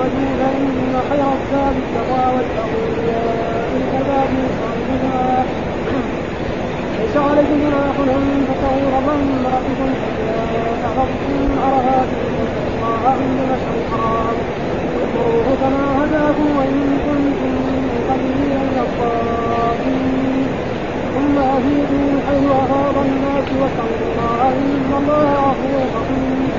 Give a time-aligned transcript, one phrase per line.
[0.00, 2.24] تزودوا فإن خير الزاد التقوى
[2.62, 3.10] أولي
[3.76, 5.44] الألباب الصالحين
[6.98, 8.46] ليس عليكم جناح أن
[8.96, 9.88] ربا من إذا
[10.88, 12.08] أخذتم عرفات
[12.76, 14.36] الله عند المشعر الحرام
[14.94, 20.46] واذكروه كما هداكم وإن كنتم من قبله لمن الصالحين
[21.14, 26.50] ثم أفيدوا من حيث أفاض الناس واستغفروا الله إن الله غفور رحيم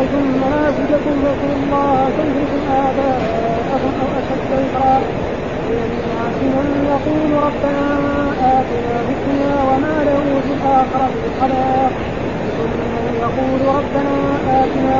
[0.00, 5.00] إذا قضيتم مناسككم فاذكروا الله كذكركم آباءكم أو أشد ذكرا
[6.42, 7.86] من يقول ربنا
[8.56, 11.92] آتنا في الدنيا وما له في الآخرة من خلاق
[13.04, 14.16] من يقول ربنا
[14.60, 14.98] آتنا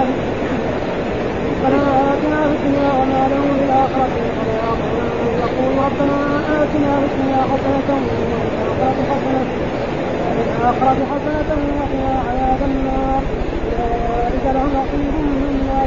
[1.64, 4.78] ربنا آتنا في الدنيا وما له في الآخرة من خلاق
[5.22, 6.18] من يقول ربنا
[6.62, 9.69] آتنا في الدنيا حسنة وفي الآخرة حسنة
[10.46, 13.22] الآخرة حسنة وقنا عذاب النار.
[13.80, 15.14] أولئك لهم نصيب
[15.44, 15.80] مما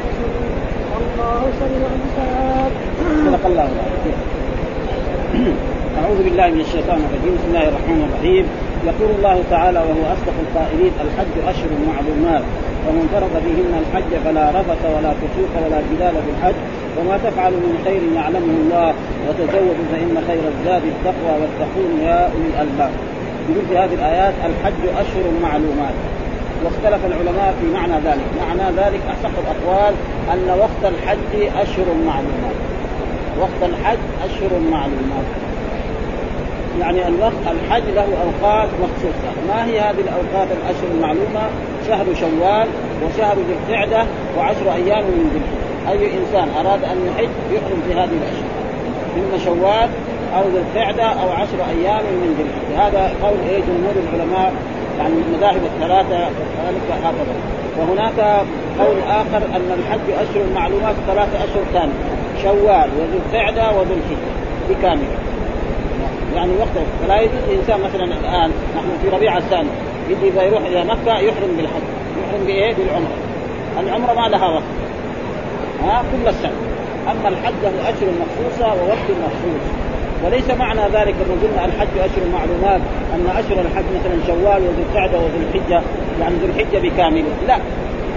[0.91, 2.71] والله سريع الحساب.
[3.25, 3.67] صدق الله
[6.03, 7.33] أعوذ بالله من الشيطان الرجيم.
[7.37, 8.45] بسم الله الرحمن الرحيم.
[8.89, 12.43] يقول الله تعالى وهو أصدق القائلين الحج أشهر معلومات.
[12.85, 16.57] ومن فرض فيهن الحج فلا رفث ولا فسوق ولا جدال في الحج.
[16.97, 18.93] وما تفعل من خير يعلمه الله.
[19.25, 22.91] وتزودوا فإن خير الزاد التقوى واتقون يا أولي الألباب.
[23.69, 25.93] في هذه الآيات الحج أشهر معلومات.
[26.63, 28.25] واختلف العلماء في معنى ذلك.
[28.47, 29.93] معنى ذلك أصح الأقوال
[30.33, 32.57] أن وقت الحج أشهر معلومات.
[33.39, 35.27] وقت الحج أشهر معلومات.
[36.79, 41.49] يعني الوقت الحج له أوقات مخصوصة، ما هي هذه الأوقات الأشهر المعلومة؟
[41.87, 42.67] شهر شوال
[43.03, 44.05] وشهر ذي القعدة
[44.37, 48.53] وعشر أيام من ذي الحجه، أي إنسان أراد أن يحج يحرم في هذه الأشهر.
[49.17, 49.89] اما شوال
[50.35, 54.53] أو ذي القعدة أو عشر أيام من ذي هذا قول إيه جمهور العلماء
[54.99, 57.35] يعني المذاهب الثلاثة كذلك هكذا.
[57.79, 58.45] وهناك
[58.79, 61.93] قول آخر أن الحج أشهر المعلومات ثلاثة أشهر ثانية
[62.43, 64.33] شوال وذي القعدة وذي الحجة
[64.69, 65.17] بكامله.
[66.35, 69.69] يعني وقت فلا يجوز الإنسان مثلا الآن نحن في ربيع الثاني
[70.09, 71.83] يجي اذا يروح إلى مكة يحرم بالحج
[72.23, 73.17] يحرم بإيه؟ بالعمرة.
[73.79, 74.63] العمرة ما لها وقت.
[75.83, 76.51] ها؟ كل السنة.
[77.11, 79.92] أما الحج له أشهر مخصوصة ووقت مخصوص.
[80.23, 82.81] وليس معنى ذلك لما قلنا الحج أشهر معلومات
[83.13, 85.81] أن أشهر الحج مثلا شوال وذي القعدة وذي الحجة
[86.21, 87.57] يعني ذي الحجة بكامله لا.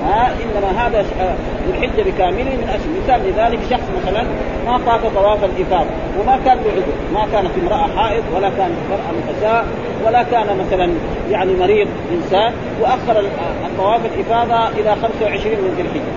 [0.05, 2.89] ها إنما هذا ذو الحجة بكامله من أشهر.
[3.03, 4.22] مثال لذلك شخص مثلا
[4.67, 5.91] ما طاف طواف الإفاضة
[6.21, 6.84] وما كان له عذر
[7.15, 9.67] ما كانت امرأة حائض ولا كانت امرأة نفساء
[10.06, 10.91] ولا كان مثلا
[11.31, 13.25] يعني مريض إنسان وأخر
[13.67, 16.12] الطواف الإفاضة إلى 25 من ذي الحجة.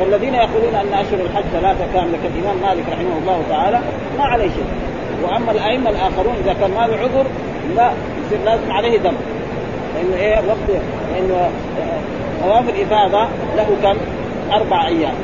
[0.00, 3.80] والذين يقولون أن أشهر الحج ثلاثة كاملة كالإمام مالك رحمه الله تعالى
[4.18, 4.85] ما عليه شيء.
[5.22, 7.26] وأما الأئمة الآخرون إذا كان ما له عذر
[7.76, 7.90] لا
[8.26, 9.12] يصير لازم عليه دم.
[9.94, 10.80] لأنه إيه وقت
[11.12, 11.50] لأنه
[12.42, 13.98] طواف الافاضه له كم؟
[14.52, 15.14] أربع أيام.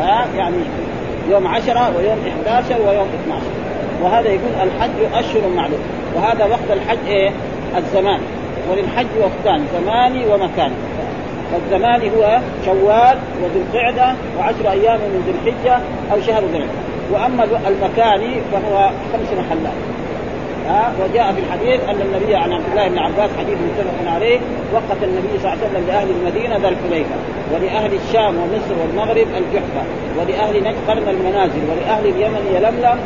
[0.00, 0.56] ها يعني
[1.30, 3.42] يوم عشرة ويوم 11 ويوم 12
[4.02, 5.80] وهذا يقول الحج أشهر معلوم.
[6.14, 7.30] وهذا وقت الحج إيه؟
[7.76, 8.20] الزمان.
[8.70, 10.74] وللحج وقتان زماني ومكاني.
[11.52, 15.78] فالزمان هو شوال وذي القعدة وعشر أيام من ذي الحجة
[16.12, 19.96] أو شهر ذي الحجه وأما المكاني فهو خمس محلات.
[20.68, 24.38] ها وجاء في الحديث أن النبي عن عبد الله بن عباس حديث متفق عليه
[24.72, 27.16] وقت النبي صلى الله عليه وسلم لأهل المدينة ذا الحليفه
[27.54, 29.82] ولأهل الشام ومصر والمغرب الجحفة
[30.18, 32.98] ولأهل نجد قرن المنازل ولأهل اليمن يلملم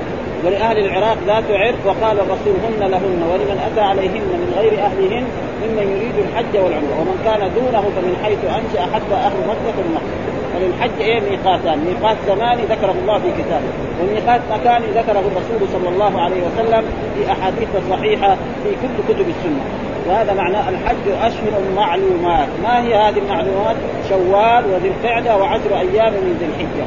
[0.44, 5.25] ولأهل العراق ذات عرق وقال الرسول هن لهن ولمن أتى عليهن من غير أهلهن
[5.62, 10.30] ممن يريد الحج والعمرة ومن كان دونه فمن حيث أنشأ حتى أهل مكة المقصد
[10.60, 11.78] فللحج إيه؟ ميقاتان.
[11.78, 13.71] ميقات زماني ذكره الله في كتابه.
[14.03, 16.84] وميقات مكاني ذكره الرسول صلى الله عليه وسلم
[17.15, 19.65] في أحاديث صحيحة في كل كتب السنة.
[20.09, 22.48] وهذا معناه الحج أشهر معلومات.
[22.62, 23.76] ما هي هذه المعلومات؟
[24.09, 26.87] شوال وذي القعدة وعشر أيام من ذي الحجة.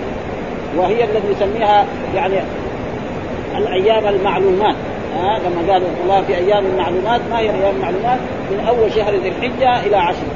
[0.77, 1.85] وهي الذي يسميها
[2.15, 2.35] يعني
[3.57, 4.75] الأيام المعلومات.
[5.17, 7.21] ها؟ لما قال الله في أيام المعلومات.
[7.29, 8.19] ما هي أيام المعلومات؟
[8.51, 10.27] من أول شهر ذي الحجة إلى عشر.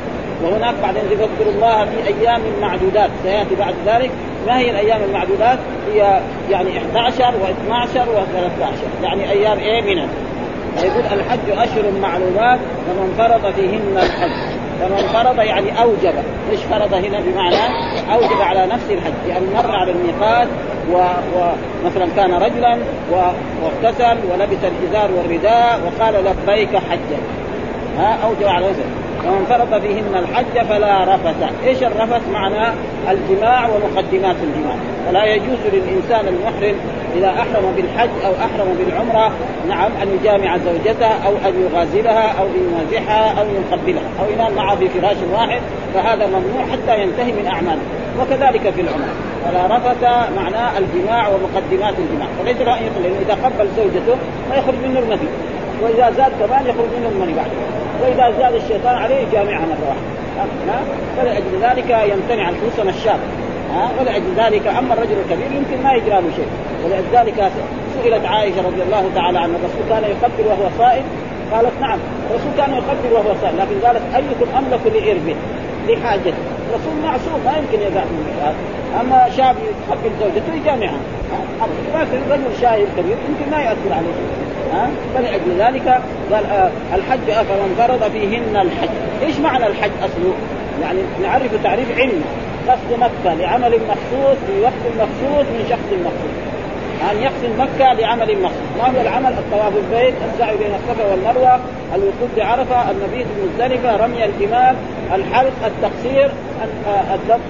[0.44, 3.10] وهناك بعدين يذكر الله في أيام معدودات.
[3.24, 4.12] سيأتي بعد ذلك.
[4.48, 5.60] ما هي الأيام المعدودات؟
[5.94, 6.20] هي
[6.50, 10.08] يعني 11 و12 و13 يعني أيام إيه منها
[10.84, 14.58] يقول الحج أشهر معلومات فمن فرض فيهن الحج.
[14.80, 16.14] فمن فرض يعني أوجب.
[16.52, 17.56] إيش فرض هنا بمعنى؟
[18.14, 19.30] أوجب على نفسه الحج.
[19.30, 20.48] يعني مر على الميقات
[20.92, 22.16] ومثلا و...
[22.16, 22.78] كان رجلا.
[23.12, 27.20] واغتسل ولبس الازار والرداء وقال لبيك حجا.
[27.98, 29.07] ها؟ أوجب على نفسه.
[29.28, 31.36] ومن فرض فيهن الحج فلا رفث.
[31.66, 32.74] إيش الرفث؟ معناه
[33.12, 34.76] الجماع ومقدمات الجماع.
[35.08, 36.76] فلا يجوز للإنسان المحرم
[37.16, 39.32] إذا أحرم بالحج أو أحرم بالعمرة
[39.70, 44.10] نعم أن يجامع زوجته أو أن يغازلها أو يمازحها أو يقبلها.
[44.20, 45.62] أو ينام معها في فراش واحد
[45.94, 47.82] فهذا ممنوع حتى ينتهي من أعماله.
[48.20, 49.14] وكذلك في العمرة.
[49.46, 50.04] فلا رفث
[50.38, 52.28] معناه الجماع ومقدمات الجماع.
[52.44, 54.16] فليس له ان لأنه إذا قبل زوجته
[54.50, 55.30] ما يخرج منه المني
[55.82, 57.48] وإذا زاد كمان يخرج منه المني بعد.
[58.02, 59.96] وإذا زاد الشيطان عليه جامعها مره
[60.38, 60.80] واحدة
[61.18, 63.20] فلأجل ذلك يمتنع خصوصا الشاب
[63.74, 66.48] ها؟ ولأجل ذلك أما الرجل الكبير يمكن ما يجرى له شيء.
[66.86, 67.52] ولذلك
[68.04, 71.04] سئلت عائشة رضي الله تعالى عنها الرسول كان يقبل وهو صائم؟
[71.52, 72.00] قالت نعم
[72.30, 75.36] الرسول كان يقبل وهو صائم لكن قالت أيكم أملك لإربه
[75.88, 76.34] لحاجته؟
[76.70, 78.54] الرسول معصوم ما يمكن يزعل من
[79.02, 79.56] أما شاب
[79.90, 81.00] يقبل زوجته يجامعها
[81.96, 84.14] لكن رجل شايب كبير يمكن ما ياثر عليه
[84.74, 86.02] ها؟ فلأجل ذلك
[86.32, 88.90] قال آه الحج فمن فرض فيهن الحج،
[89.22, 90.34] إيش معنى الحج أصله؟
[90.82, 92.24] يعني نعرف تعريف علمي
[92.68, 96.38] قصد مكة لعمل مخصوص في وقت مخصوص من شخص مخصوص.
[97.12, 98.68] أن يقصد مكة لعمل مخصوص.
[98.78, 101.60] ما هو العمل؟ الطواف البيت السعي بين الصفا والمروة
[101.96, 104.76] الوقوف بعرفة المبيت بمزدلفة رمي الجمال
[105.14, 106.32] الحلق التقصير
[107.14, 107.46] الذبح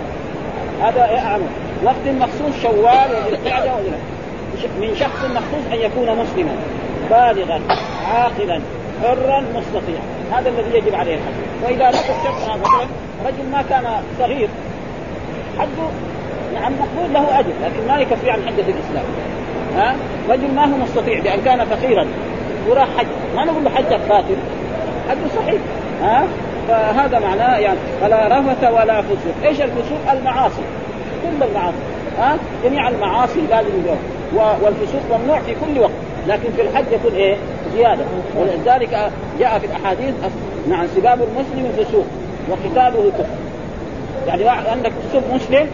[0.81, 1.47] هذا أعمل؟
[1.83, 3.71] وقت مخصوص شوال وذي القعدة
[4.81, 6.51] من شخص مخصوص أن يكون مسلما.
[7.09, 7.61] بالغا
[8.13, 8.61] عاقلا
[9.03, 10.03] حرا مستطيعا.
[10.31, 11.63] هذا الذي يجب عليه الحج.
[11.63, 12.87] وإذا لقى الشخص مثلا
[13.25, 13.83] رجل ما كان
[14.19, 14.49] صغير
[15.59, 15.87] حجه
[16.53, 19.05] نعم مقبول له اجر لكن ما يكفي عن حجة الإسلام.
[19.75, 19.95] ها؟
[20.29, 22.07] رجل ما هو مستطيع بأن كان فقيرا
[22.69, 23.07] وراح حج.
[23.35, 24.37] ما نقول له حجك باطل
[25.09, 25.61] حجه صحيح.
[26.01, 26.27] ها؟
[26.67, 29.45] فهذا معناه يعني فلا رفث ولا فسوق.
[29.45, 30.61] إيش الفسوق؟ المعاصي.
[31.23, 31.77] كل المعاصي.
[32.19, 33.97] ها؟ جميع المعاصي لازم يجوز
[34.61, 35.91] والفسوق ممنوع في كل وقت.
[36.27, 37.35] لكن في الحج يكون إيه؟
[37.75, 38.03] زيادة.
[38.37, 40.13] ولذلك جاء في الأحاديث
[40.69, 42.05] نعم سباب المسلم فسوق
[42.49, 43.25] وقتاله كفر
[44.27, 45.67] يعني واحد عندك تسب مسلم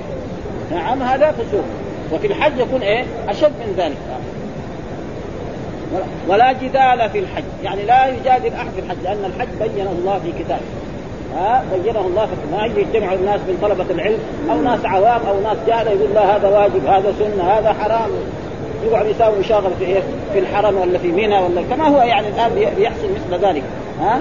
[0.72, 1.64] نعم هذا فسوق
[2.12, 3.98] وفي الحج يكون إيه؟ أشد من ذلك.
[6.28, 7.44] ولا جدال في الحج.
[7.64, 10.62] يعني لا يجادل أحد في الحج لأن الحج بينه الله في كتابه.
[11.36, 14.20] ها؟ بينه الله في ما يجتمع الناس من طلبة العلم
[14.52, 18.10] أو ناس عوام أو ناس جهله يقول لا هذا واجب هذا سنة هذا حرام.
[18.91, 20.01] يقعد يساوي مشاغل في إيه؟
[20.33, 23.63] في الحرم ولا في منى ولا كما هو يعني الآن بيحصل مثل ذلك.
[24.01, 24.19] ها؟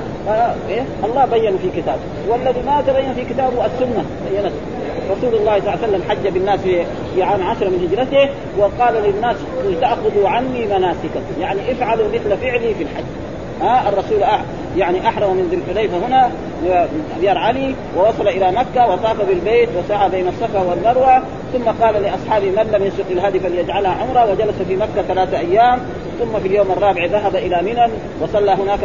[0.68, 4.04] إيه؟ الله بين في كتابه والذي ما تبين في كتابه السنة.
[4.30, 4.56] بينته
[5.10, 6.60] رسول الله صلى الله عليه وسلم حج بالناس
[7.14, 9.36] في عام عشرة من هجرته وقال للناس
[9.80, 11.40] تأخذوا عني مناسككم.
[11.40, 13.04] يعني افعلوا مثل فعلي في الحج.
[13.62, 14.40] ها؟ الرسول أح
[14.76, 16.30] يعني أحرم من ذي الحليفة هنا
[17.20, 21.22] ديار علي ووصل إلى مكة وطاف بالبيت وسعى بين الصفا والمروة
[21.52, 25.78] ثم قال لأصحابه من لم يسق الهدي فليجعلها عمرة وجلس في مكة ثلاثة أيام
[26.18, 28.78] ثم في اليوم الرابع ذهب إلى منى وصلى هناك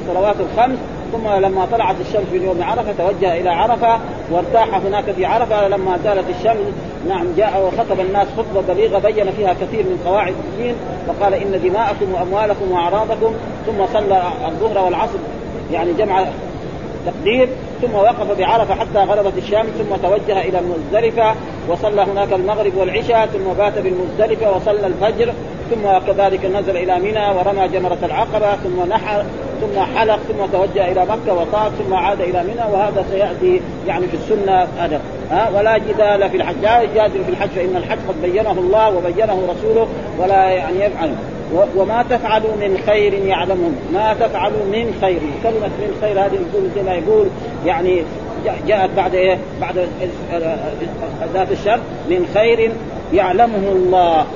[0.00, 0.78] الصلوات الخمس
[1.12, 3.98] ثم لما طلعت الشمس في يوم عرفة توجه إلى عرفة
[4.30, 6.74] وارتاح هناك في عرفة لما زالت الشمس
[7.08, 10.74] نعم جاء وخطب الناس خطبة بليغة بين فيها كثير من قواعد الدين
[11.08, 13.34] وقال إن دماءكم وأموالكم وأعراضكم
[13.66, 15.18] ثم صلى الظهر والعصر
[15.72, 16.24] يعني جمع
[17.06, 17.48] تقدير
[17.82, 21.34] ثم وقف بعرفة حتى غربت الشمس ثم توجه إلى المزدلفة
[21.68, 25.32] وصلى هناك المغرب والعشاء ثم بات بالمزدلفة وصلى الفجر
[25.70, 29.24] ثم كذلك نزل إلى منى ورمى جمرة العقبة ثم نحر
[29.60, 34.14] ثم حلق ثم توجه إلى مكة وطاف ثم عاد إلى منى وهذا سيأتي يعني في
[34.14, 35.00] السنة هذا
[35.30, 39.42] ها؟ ولا جدال في الحج لا يجادل في الحج فإن الحج قد بينه الله وبينه
[39.48, 39.88] رسوله
[40.18, 41.14] ولا يعني يفعل.
[41.76, 45.18] وما تفعلوا من خير يعلمه ما تفعلوا من خير.
[45.42, 47.26] كلمة من خير هذه يقول زي ما يقول
[47.66, 48.02] يعني
[48.66, 49.88] جاءت بعد إيه؟ بعد
[51.34, 51.80] ذات الشر.
[52.10, 52.70] من خير
[53.12, 54.26] يعلمه الله.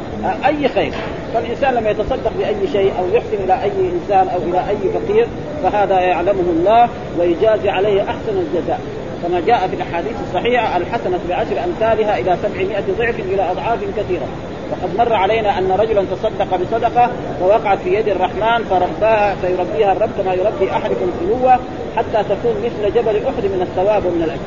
[0.46, 0.92] أي خير.
[1.34, 5.26] فالإنسان لما يتصدق بأي شيء أو يحسن إلى أي إنسان أو إلى أي فقير
[5.62, 6.88] فهذا يعلمه الله
[7.18, 8.80] ويجازي عليه أحسن الجزاء.
[9.22, 14.26] كما جاء في الأحاديث الصحيحة الحسنة بعشر أمثالها إلى سبعمائة ضعف إلى أضعاف كثيرة.
[14.70, 17.10] وقد مر علينا أن رجلا تصدق بصدقة
[17.40, 21.58] فوقعت في يد الرحمن فرباها فيربيها الرب كما يربي أحدكم فلوه
[21.96, 24.40] حتى تكون مثل جبل أحد من الثواب ومن الأجر.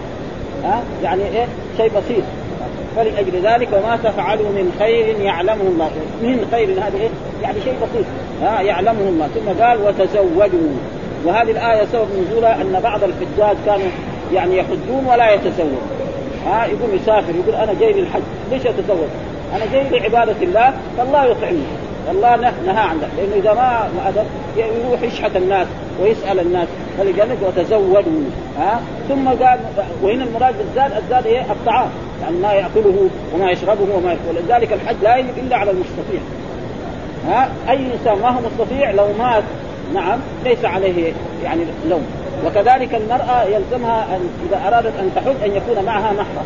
[0.63, 2.23] ها؟ يعني إيه؟ شيء بسيط.
[2.95, 5.89] فلأجل ذلك وما تفعلوا من خير يعلمه الله.
[6.21, 7.09] من خير هذه إيه؟
[7.43, 8.05] يعني شيء بسيط.
[8.41, 9.27] ها؟ يعلمه الله.
[9.27, 10.69] ثم قال وتزودوا.
[11.25, 13.87] وهذه الآية سبب نزولها أن بعض الحجاج كانوا
[14.33, 15.83] يعني يحجون ولا يتزوج
[16.45, 18.21] ها؟ يقول يسافر يقول أنا جاي للحج.
[18.51, 19.09] ليش أتزوج
[19.55, 21.63] أنا جاي لعبادة الله فالله يطعمني.
[22.11, 24.25] الله نهى عن ذلك لأنه إذا ما ادب
[24.57, 25.67] يروح يشحت الناس
[26.01, 26.67] ويسأل الناس
[26.97, 28.23] فلذلك وتزودوا
[28.59, 29.59] ها؟ ثم قال
[30.01, 31.89] وهنا المراد بالزاد الزاد إيه الطعام
[32.21, 36.21] يعني ما يأكله وما يشربه وما ولذلك الحج لا يجب إلا على المستطيع
[37.27, 39.43] ها؟ أي إنسان ما هو مستطيع لو مات
[39.93, 42.05] نعم ليس عليه يعني لوم.
[42.45, 46.45] وكذلك المرأة يلزمها أن إذا أرادت أن تحج أن يكون معها محرم.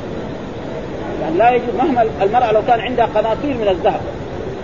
[1.21, 4.01] يعني لا يجوز مهما المرأة لو كان عندها قناطير من الذهب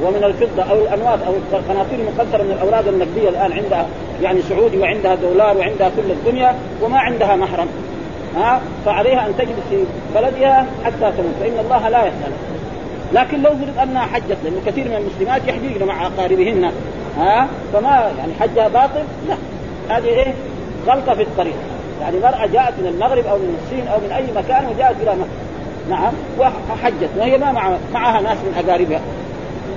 [0.03, 3.87] ومن الفضة أو الأنواط أو القناطير المقنطرة من الأوراق النقدية الآن عندها
[4.21, 7.67] يعني سعودي وعندها دولار وعندها كل الدنيا وما عندها محرم.
[8.35, 9.83] ها؟ فعليها أن تجلس في
[10.15, 11.33] بلدها حتى تموت.
[11.39, 12.31] فإن الله لا يسأل
[13.13, 16.71] لكن لو فرض أنها حجت لأنه كثير من المسلمات يحججن مع أقاربهن.
[17.17, 19.35] ها؟ فما يعني حجها باطل؟ لا.
[19.97, 20.33] هذه إيه؟
[20.87, 21.55] غلطة في الطريق.
[22.01, 25.52] يعني مرأة جاءت من المغرب أو من الصين أو من أي مكان وجاءت إلى مكة.
[25.89, 27.09] نعم وحجت.
[27.17, 29.01] وهي ما مع معها ناس من أقاربها.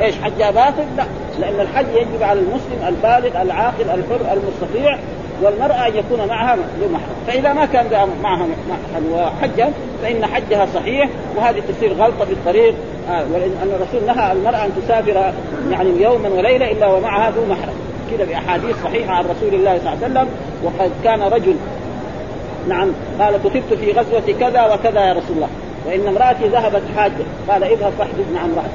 [0.01, 1.05] إيش حجها باطل؟ لا.
[1.41, 4.99] لأن الحج يجب على المسلم البالغ العاقل الحر المستطيع
[5.43, 7.17] والمرأة أن يكون معها ذو محرم.
[7.27, 9.73] فإذا ما كان معها محرم وحجا
[10.03, 12.75] فإن حجها صحيح وهذه تصير غلطة في الطريق.
[13.11, 15.33] آه ولأن الرسول نهى المرأة أن تسافر
[15.71, 17.75] يعني يوما وليلة إلا ومعها ذو محرم.
[18.11, 20.29] كذا بأحاديث صحيحة عن رسول الله صلى الله عليه وسلم
[20.65, 21.57] وقد كان رجل
[22.69, 25.49] نعم قال كتبت في غزوة كذا وكذا يا رسول الله.
[25.87, 27.25] وإن امرأتي ذهبت حاجة.
[27.49, 28.71] قال اذهب فاحجز مع امرأتك.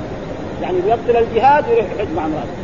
[0.62, 2.62] يعني يبطل الجهاد ويروح يحج مع امرأته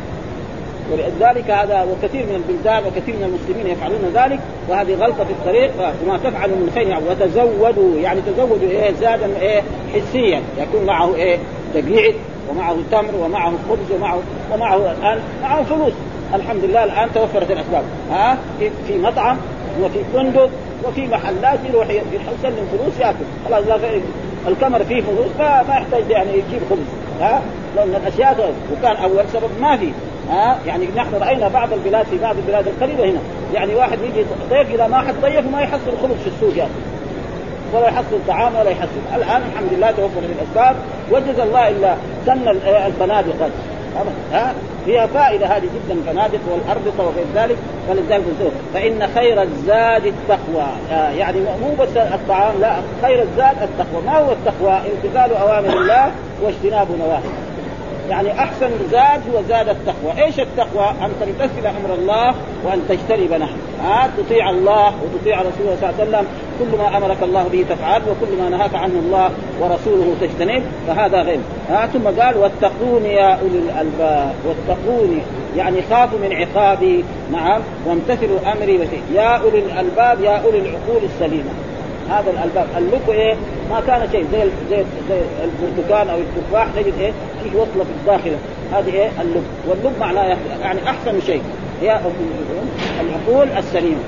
[0.92, 5.70] ولذلك هذا وكثير من البلدان وكثير من المسلمين يفعلون ذلك وهذه غلطة في الطريق
[6.04, 9.62] وما تفعلوا من خير يعني وتزودوا يعني تزودوا إيه زادا إيه
[9.94, 10.42] حسيا.
[10.58, 11.38] يكون معه إيه
[11.74, 12.14] دقيق
[12.50, 14.18] ومعه تمر ومعه خبز ومعه
[14.52, 15.92] ومعه الآن معه فلوس.
[16.34, 17.82] الحمد لله الآن توفرت الأسباب.
[18.10, 19.36] ها؟ في مطعم
[19.82, 20.50] وفي فندق
[20.84, 23.24] وفي محلات يروح يسلم فلوس ياكل.
[23.48, 23.64] خلاص
[24.48, 26.86] الكمر فيه فلوس ما ما يحتاج يعني يجيب خبز.
[27.20, 27.42] ها؟
[27.76, 29.92] لأن الأشياء وكان أول سبب ما في.
[30.30, 33.20] ها؟ يعني نحن رأينا بعض البلاد في بعض البلاد القريبة هنا.
[33.54, 36.70] يعني واحد يجي ضيف اذا ما حد ضيف ما يحصل خبز في السوق يعني.
[37.72, 38.88] ولا يحصل طعام ولا يحصل.
[39.14, 40.76] الآن الحمد لله توفر الاسباب
[41.10, 41.94] وجز الله إلا
[42.26, 42.48] سن
[42.86, 43.50] الفنادق
[44.32, 44.54] ها؟
[44.88, 47.56] فيها فائدة هذه جدا فنادق والاربطه وغير ذلك
[47.88, 48.24] فلذلك
[48.74, 50.66] فإن خير الزاد التقوى.
[50.90, 54.02] يعني مو بس الطعام لا خير الزاد التقوى.
[54.06, 57.47] ما هو التقوى؟ امتثال أوامر الله واجتناب نواهي
[58.10, 62.34] يعني أحسن زاد هو زاد التقوى، إيش التقوى؟ أن تمتثل أمر الله
[62.64, 66.26] وأن تجتنب نهيه، ها؟ تطيع الله وتطيع رسوله صلى الله عليه وسلم،
[66.58, 71.40] كل ما أمرك الله به تفعل وكل ما نهاك عنه الله ورسوله تجتنب فهذا غير،
[71.70, 75.18] ها؟ ثم قال واتقون يا أولي الألباب، واتقوني
[75.56, 81.50] يعني خافوا من عقابي، نعم، وامتثلوا أمري يا أولي الألباب يا أولي العقول السليمة،
[82.10, 82.66] هذا الألباب.
[82.78, 83.34] اللب إيه؟
[83.70, 84.26] ما كان شيء.
[84.32, 87.12] زي زي زي البرتقال أو التفاح تجد إيه؟
[87.42, 88.36] فيه وصلة في الداخل.
[88.72, 91.42] هذه إيه؟ اللب واللب معناه يعني أحسن شيء.
[91.82, 92.00] هي
[93.00, 94.00] العقول السليمه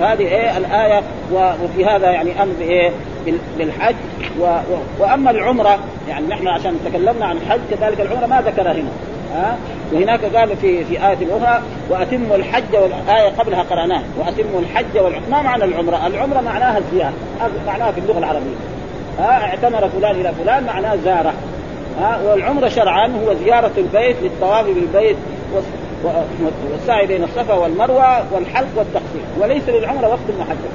[0.00, 1.02] هذه إيه؟ الآية.
[1.32, 2.90] وفي هذا يعني أمر بايه
[3.58, 3.94] بالحج.
[4.40, 4.44] و...
[4.44, 4.78] و...
[4.98, 8.90] وأما العمرة يعني نحن عشان تكلمنا عن الحج كذلك العمرة ما ذكرها هنا.
[9.34, 9.58] ها؟
[9.92, 15.42] وهناك قال في في آية أخرى وأتموا الحج والآية قبلها قرأناها وأتموا الحج والعمرة ما
[15.42, 17.12] معنى العمرة؟ العمرة معناها الزيارة
[17.66, 18.56] معناها في اللغة العربية.
[19.18, 21.34] ها اعتمر فلان إلى فلان معناه زاره
[22.00, 25.16] ها والعمرة شرعا هو زيارة البيت للطواف بالبيت
[26.72, 30.70] والسعي بين الصفا والمروة والحلق والتقصير وليس للعمرة وقت محدد.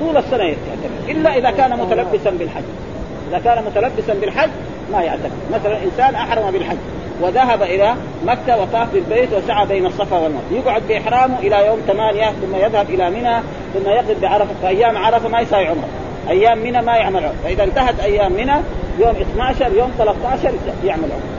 [0.00, 2.62] طول السنة يعتمر إلا إذا كان متلبسا بالحج.
[3.30, 4.50] إذا كان متلبسا بالحج
[4.92, 5.30] ما يعتمر.
[5.52, 6.76] مثلا إنسان أحرم بالحج.
[7.20, 7.94] وذهب إلى
[8.26, 10.42] مكة وطاف بالبيت وسعى بين الصفا والمروة.
[10.52, 13.36] يقعد بإحرامه إلى يوم ثمانية ثم يذهب إلى منى
[13.74, 15.88] ثم يقف بعرفة فايام عرفة ما يساوي عمره
[16.28, 18.54] أيام منى ما يعمل عمره فإذا انتهت أيام منى
[18.98, 20.52] يوم 12 يوم 13
[20.84, 21.38] يعمل عمره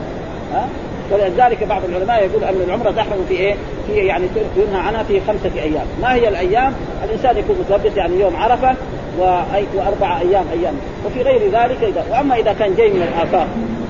[0.53, 0.67] ها؟
[1.11, 3.55] ولذلك بعض العلماء يقول أن العمره تحرم في إيه؟
[3.87, 8.35] في يعني ينهى عنها في خمسة أيام، ما هي الأيام؟ الإنسان يكون متلبس يعني يوم
[8.35, 8.75] عرفة
[9.19, 10.73] وأربع أيام أيام،
[11.05, 13.47] وفي غير ذلك إذا وأما إذا كان جاي من الافاق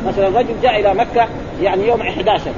[0.08, 1.28] مثلا رجل جاء إلى مكة
[1.62, 2.52] يعني يوم 11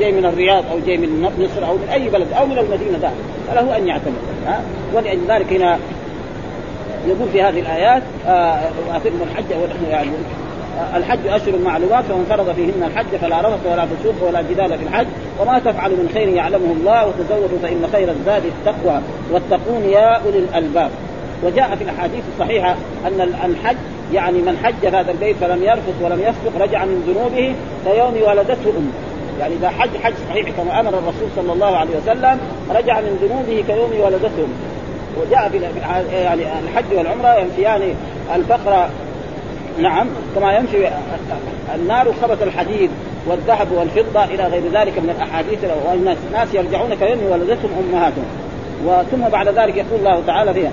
[0.00, 3.12] جاي من الرياض أو جاي من مصر أو من أي بلد أو من المدينة ذا
[3.48, 4.14] فله أن يعتمد
[4.46, 4.62] ها؟
[4.94, 5.78] ولذلك هنا
[7.06, 8.58] يقول في هذه الآيات آه
[9.22, 9.44] الحج
[9.90, 10.10] يعني
[10.96, 15.06] الحج أشهر معلومات فمن فرض فيهن الحج فلا رفث ولا فسوق ولا جدال في الحج
[15.40, 19.00] وما تفعل من خير يعلمه الله وتزودوا فإن خير الزاد التقوى
[19.32, 20.90] واتقون يا أولي الألباب.
[21.44, 22.76] وجاء في الأحاديث الصحيحة
[23.06, 23.76] أن الحج
[24.12, 28.92] يعني من حج هذا البيت فلم يرفث ولم يسبق رجع من ذنوبه كيوم ولدته امه
[29.40, 32.38] يعني إذا حج حج صحيح كما أمر الرسول صلى الله عليه وسلم
[32.70, 34.74] رجع من ذنوبه كيوم ولدته امه
[35.20, 35.58] وجاء في
[36.16, 37.94] يعني الحج والعمرة ينفيان
[38.34, 38.88] الفقر.
[39.78, 40.90] نعم كما ينفي
[41.74, 42.90] النار خبث الحديد
[43.26, 48.24] والذهب والفضة إلى غير ذلك من الأحاديث والناس ناس يرجعون كيوم ولدتهم أمهاتهم.
[48.86, 50.70] وثم بعد ذلك يقول الله تعالى فيها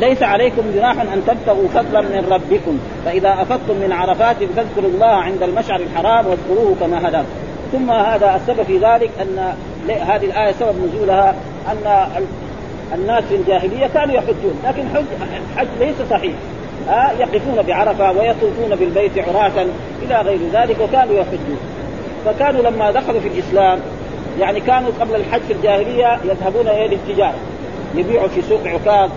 [0.00, 2.78] ليس عليكم جناح أن تبتغوا فضلا من ربكم.
[3.04, 7.28] فإذا أفضتم من عرفات فاذكروا الله عند المشعر الحرام واذكروه كما هداكم.
[7.72, 9.54] ثم هذا السبب في ذلك أن
[9.88, 11.34] هذه الآية سبب نزولها
[11.72, 12.06] أن
[12.94, 14.60] الناس في الجاهلية كانوا يحجون.
[14.64, 15.04] لكن حج
[15.56, 16.32] حج ليس صحيح.
[16.88, 19.66] آه يقفون بعرفة ويطوفون بالبيت عراة
[20.02, 21.58] إلى غير ذلك وكانوا يحجون.
[22.24, 23.78] فكانوا لما دخلوا في الإسلام
[24.40, 27.34] يعني كانوا قبل الحج في الجاهلية يذهبون إلى التجاره
[27.94, 29.10] يبيعوا في سوق عكاظ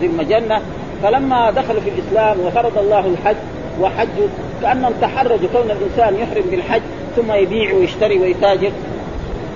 [0.00, 0.60] ذي المجنة
[1.02, 3.36] فلما دخلوا في الإسلام وفرض الله الحج
[3.80, 4.28] وحجوا
[4.62, 6.82] كأنهم تحرجوا كون الإنسان يحرم بالحج
[7.16, 8.70] ثم يبيع ويشتري ويتاجر.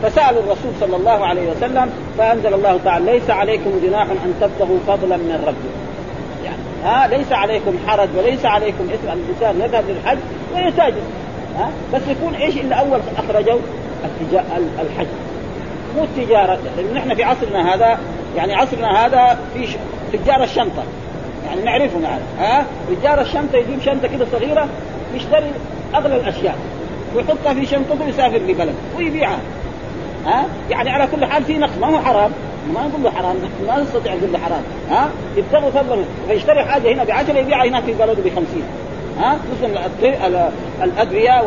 [0.02, 5.16] فسألوا الرسول صلى الله عليه وسلم فأنزل الله تعالى ليس عليكم جناح أن تبتغوا فضلا
[5.16, 5.78] من ربكم.
[6.44, 10.18] يعني ها ليس عليكم حرج وليس عليكم إثم الإنسان يذهب للحج
[10.54, 11.02] ويتاجر.
[11.58, 13.60] ها بس يكون إيش اللي أول اخرجوا
[14.80, 15.06] الحج.
[15.96, 16.58] مو التجارة.
[16.76, 17.98] لأن نحن في عصرنا هذا
[18.36, 19.68] يعني عصرنا هذا في
[20.12, 20.82] تجار الشنطة.
[21.46, 24.68] يعني نعرفهم يعني ها؟ تجار الشنطة يجيب شنطة كده صغيرة
[25.14, 25.50] يشتري
[25.94, 26.56] أغلى الأشياء.
[27.14, 29.38] ويحطها في شنطته ويسافر لبلد ويبيعها.
[30.26, 32.30] ها؟ يعني على كل حال في نقص ما هو حرام.
[32.74, 33.36] ما نقول له حرام.
[33.68, 34.62] ما نستطيع نقول له حرام.
[34.90, 36.04] ها؟ يبتغوا فضلا.
[36.28, 38.62] فيشتري حاجة هنا ب 10 يبيعها هناك في بلده ب 50
[39.18, 39.78] ها؟ مثل
[40.82, 41.42] الأدوية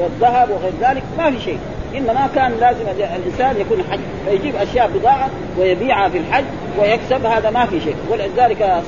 [0.00, 1.02] والذهب وغير ذلك.
[1.18, 1.58] ما في شيء.
[1.96, 2.84] إنما كان لازم
[3.16, 6.44] الإنسان يكون حج فيجيب أشياء بضاعة ويبيعها في الحج
[6.80, 7.96] ويكسب هذا ما في شيء.
[8.10, 8.82] ولذلك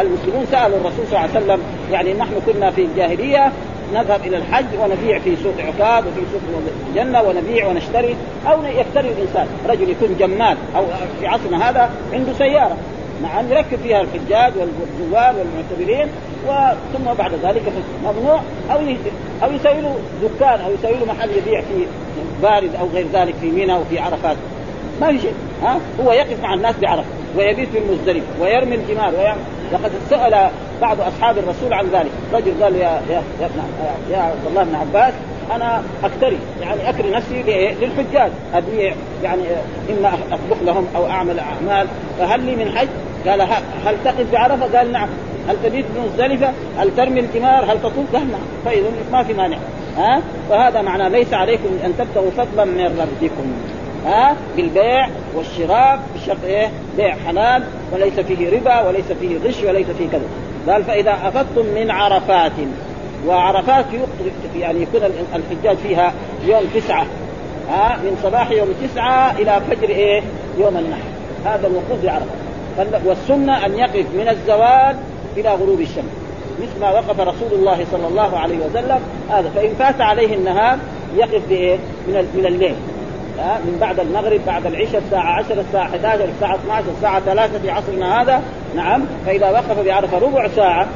[0.00, 1.60] المسلمون سألوا الرسول صلى الله عليه وسلم
[1.92, 3.52] يعني نحن كنا في الجاهلية
[3.94, 8.16] نذهب إلى الحج ونبيع في سوق عكاظ وفي سوق الجنة ونبيع ونشتري
[8.46, 9.46] أو يقتري الإنسان.
[9.68, 10.84] رجل يكون جمال أو
[11.20, 12.76] في عصرنا هذا عنده سيارة
[13.22, 16.08] نعم يركب فيها الحجاج والزوار والمعتبرين
[16.46, 17.62] وثم بعد ذلك
[18.04, 18.78] ممنوع أو
[19.42, 21.86] أو يسوي له دكان أو يسوي له محل يبيع في
[22.42, 24.36] بارد أو غير ذلك في منى وفي عرفات
[25.00, 29.40] ما في شيء ها هو يقف مع الناس بعرفة ويبيت في المزدلفه ويرمي الجمار ويعمل
[29.72, 33.50] وقد سأل بعض أصحاب الرسول عن ذلك رجل قال يا يا يا,
[34.10, 35.14] يا عبد الله بن عباس
[35.52, 37.42] أنا اكتري يعني أكري نفسي
[37.80, 39.42] للحجاج أبيع يعني
[39.90, 41.86] إما أطبخ لهم أو أعمل أعمال
[42.18, 42.88] فهل لي من حج؟
[43.26, 43.40] قال
[43.86, 45.08] هل تقف بعرفة؟ قال نعم
[45.48, 49.56] هل تبيت بمزدلفه؟ هل ترمي الجمار؟ هل تطوف؟ قال نعم فإذا ما في مانع
[49.96, 53.52] ها فهذا معناه ليس عليكم أن تبتغوا فضلا من ربكم
[54.06, 60.08] ها بالبيع والشراء بشرط إيه؟ بيع حلال وليس فيه ربا وليس فيه غش وليس فيه
[60.08, 60.26] كذا
[60.68, 62.52] قال فإذا أفضتم من عرفات
[63.26, 63.84] وعرفات
[64.56, 65.00] يعني يكون
[65.34, 66.12] الحجاج فيها
[66.46, 67.06] يوم تسعة
[67.68, 70.22] ها من صباح يوم تسعة إلى فجر إيه؟
[70.58, 71.02] يوم النحر
[71.44, 72.42] هذا الوقوف بعرفه
[73.04, 74.96] والسنة أن يقف من الزوال
[75.36, 76.12] إلى غروب الشمس.
[76.62, 79.50] مثل ما وقف رسول الله صلى الله عليه وسلم هذا.
[79.54, 80.78] فإن فات عليه النهار
[81.16, 81.76] يقف بإيه؟
[82.08, 82.74] من من الليل.
[83.38, 88.22] من بعد المغرب بعد العشاء الساعة 10 الساعة 11 الساعة 12 الساعة 3 في عصرنا
[88.22, 88.42] هذا.
[88.76, 89.04] نعم.
[89.26, 90.86] فإذا وقف بعرفة ربع ساعة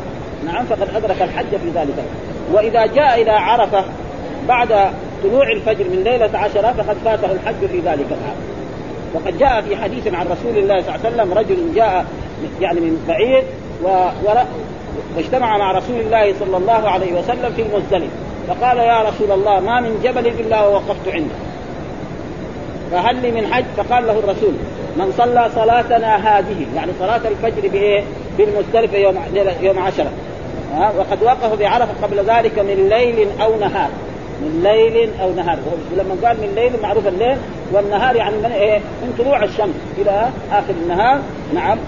[0.47, 2.05] نعم فقد أدرك الحج في ذلك.
[2.53, 3.85] وإذا جاء إلى عرفة
[4.49, 4.69] بعد
[5.23, 8.07] طلوع الفجر من ليلة عشرة فقد فاته الحج في ذلك.
[8.07, 8.37] العام
[9.15, 12.07] وقد جاء في حديث عن رسول الله صلى الله عليه وسلم رجل جاء
[12.61, 13.45] يعني من بعيد
[15.17, 18.11] واجتمع مع رسول الله صلى الله عليه وسلم في المزدلف.
[18.49, 21.35] فقال يا رسول الله ما من جبل إلا ووقفت عنده.
[22.93, 24.53] فهل لي من حج؟ فقال له الرسول
[24.97, 28.03] من صلى صلاتنا هذه يعني صلاة الفجر بإيه؟
[28.39, 29.17] بالمزدلفة يوم
[29.61, 30.11] يوم عشرة.
[30.99, 33.91] وقد وقف بعرفة قبل ذلك من ليل أو نهار.
[34.41, 35.59] من ليل أو نهار.
[35.93, 37.37] ولما قال من ليل معروف الليل
[37.73, 41.19] والنهار يعني من إيه؟ من طلوع الشمس إلى آخر النهار.
[41.55, 41.79] نعم.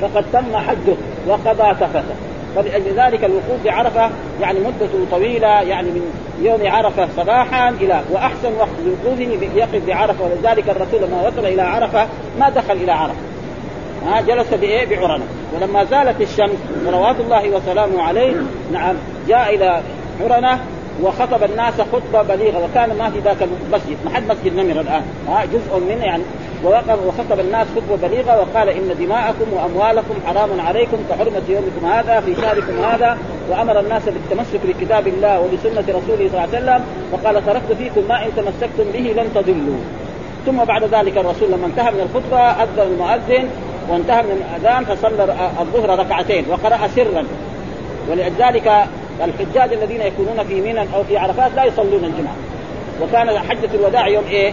[0.00, 0.96] فقد تم حجه
[1.28, 2.14] وقضى تفته
[2.56, 8.68] فلأجل ذلك الوقوف بعرفة يعني مدته طويلة يعني من يوم عرفة صباحا إلى وأحسن وقت
[8.86, 12.06] لوقوفه يقف بعرفة ولذلك الرسول لما وصل إلى عرفة
[12.40, 13.14] ما دخل إلى عرفة.
[14.06, 15.24] ها جلس بإيه؟ بعرنة.
[15.54, 18.34] ولما زالت الشمس صلوات الله وسلامه عليه
[18.72, 18.94] نعم
[19.28, 19.82] جاء إلى
[20.20, 20.60] عرنة
[21.02, 22.64] وخطب الناس خطبة بليغة.
[22.64, 25.02] وكان ما في ذاك المسجد ما حد مسجد نمر الآن.
[25.28, 26.22] ها جزء منه يعني
[26.64, 32.34] ووقف وخطب الناس خطبة بليغة وقال إن دماءكم وأموالكم حرام عليكم كحرمه يومكم هذا في
[32.34, 33.18] شهركم هذا
[33.50, 38.24] وأمر الناس بالتمسك بكتاب الله وبسنة رسوله صلى الله عليه وسلم وقال تركت فيكم ما
[38.24, 39.80] إن تمسكتم به لن تضلوا.
[40.46, 43.48] ثم بعد ذلك الرسول لما انتهى من الخطبة أذن المؤذن
[43.90, 47.24] وانتهى من الأذان فصلى الظهر ركعتين وقرأ سرا.
[48.10, 48.72] ولذلك
[49.24, 52.36] الحجاج الذين يكونون في منى أو في عرفات لا يصلون الجمعة.
[53.02, 54.52] وكان حجة الوداع يوم إيه؟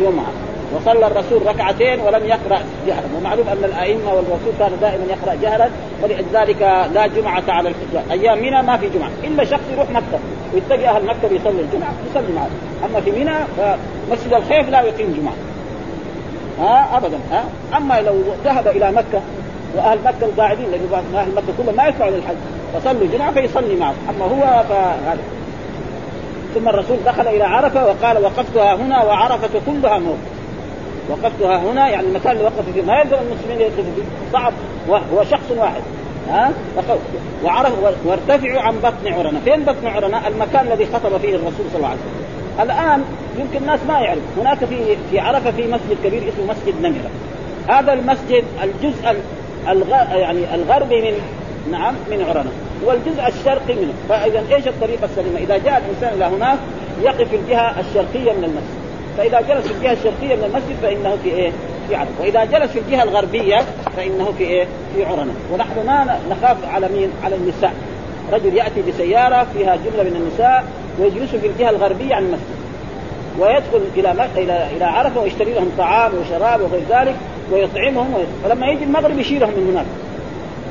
[0.00, 0.32] جمعة.
[0.76, 5.70] وصلى الرسول ركعتين ولم يقرأ جهرا ومعلوم أن الأئمة والرسول كان دائما يقرأ جهرا
[6.02, 6.62] ولذلك
[6.94, 9.10] لا جمعة على الحجاج أيام منى ما في جمعة.
[9.24, 10.18] الا شخص يروح مكة
[10.54, 12.48] ويتجه أهل مكة بيصلي الجمعة يصلي معه.
[12.84, 15.34] أما في منى فمسجد الخيف لا يقيم جمعة.
[16.60, 17.18] ها؟ ابدا.
[17.30, 17.44] ها؟
[17.76, 19.20] أما لو ذهب إلى مكة
[19.76, 22.34] وأهل مكة القاعدين لأن أهل مكة كلهم ما يدفعوا للحج
[22.74, 23.94] فصلوا جمعه فيصلي معه.
[24.10, 25.22] أما هو فهذا.
[26.54, 30.18] ثم الرسول دخل إلى عرفة وقال وقفتها هنا وعرفة كلها موت.
[31.10, 32.82] وقفتها هنا يعني المكان اللي وقف فيه.
[32.82, 34.02] ما يقدر المسلمين يقفوا فيه.
[34.32, 34.52] صعب
[34.88, 35.82] هو شخص واحد.
[36.28, 36.52] ها؟
[37.44, 37.72] وعرف
[38.04, 41.98] وارتفعوا عن بطن عرنه، فين بطن عرنه؟ المكان الذي خطب فيه الرسول صلى الله عليه
[41.98, 42.70] وسلم.
[42.70, 43.04] الآن
[43.38, 47.10] يمكن الناس ما يعرف، هناك في في عرفة في مسجد كبير اسمه مسجد نمرة.
[47.68, 49.16] هذا المسجد الجزء
[49.68, 49.90] الغ...
[50.16, 51.18] يعني الغربي من
[51.70, 52.50] نعم من عرنه،
[52.84, 53.92] والجزء الشرقي منه.
[54.08, 56.58] فإذا إيش الطريقة السليمة؟ إذا جاء الإنسان إلى هناك
[57.02, 58.83] يقف في الجهة الشرقية من المسجد.
[59.18, 61.52] فإذا جلس في الجهة الشرقية من المسجد فإنه في إيه؟
[61.88, 63.58] في عرفة، وإذا جلس في الجهة الغربية
[63.96, 67.72] فإنه في إيه؟ في عرنة، ونحن ما نخاف على مين؟ على النساء.
[68.32, 70.64] رجل يأتي بسيارة فيها جملة من النساء
[71.00, 72.64] ويجلسوا في الجهة الغربية عن المسجد.
[73.38, 77.14] ويدخل إلى إلى إلى عرفة ويشتري لهم طعام وشراب وغير ذلك
[77.52, 79.86] ويطعمهم ولما يجي المغرب يشيلهم من هناك.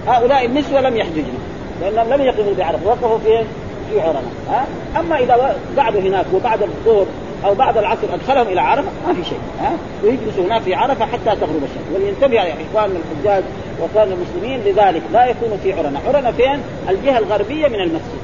[0.08, 1.34] هؤلاء النسوة لم يحججن
[1.82, 3.44] لأنهم لم يقفوا بعرفة وقفوا في
[3.90, 4.66] في عرنة ها
[5.00, 7.06] أما إذا قعدوا هناك وبعد الظهر
[7.46, 9.72] أو بعد العصر أدخلهم إلى عرفة ما في شيء ها؟
[10.04, 11.96] ويجلسوا هناك في عرفة حتى تغرب الشمس.
[11.96, 13.44] ولينتبه اخواننا الحجاج
[13.82, 18.24] واخواننا المسلمين لذلك لا يكونوا في عرنة، عرنة فين؟ الجهة الغربية من المسجد.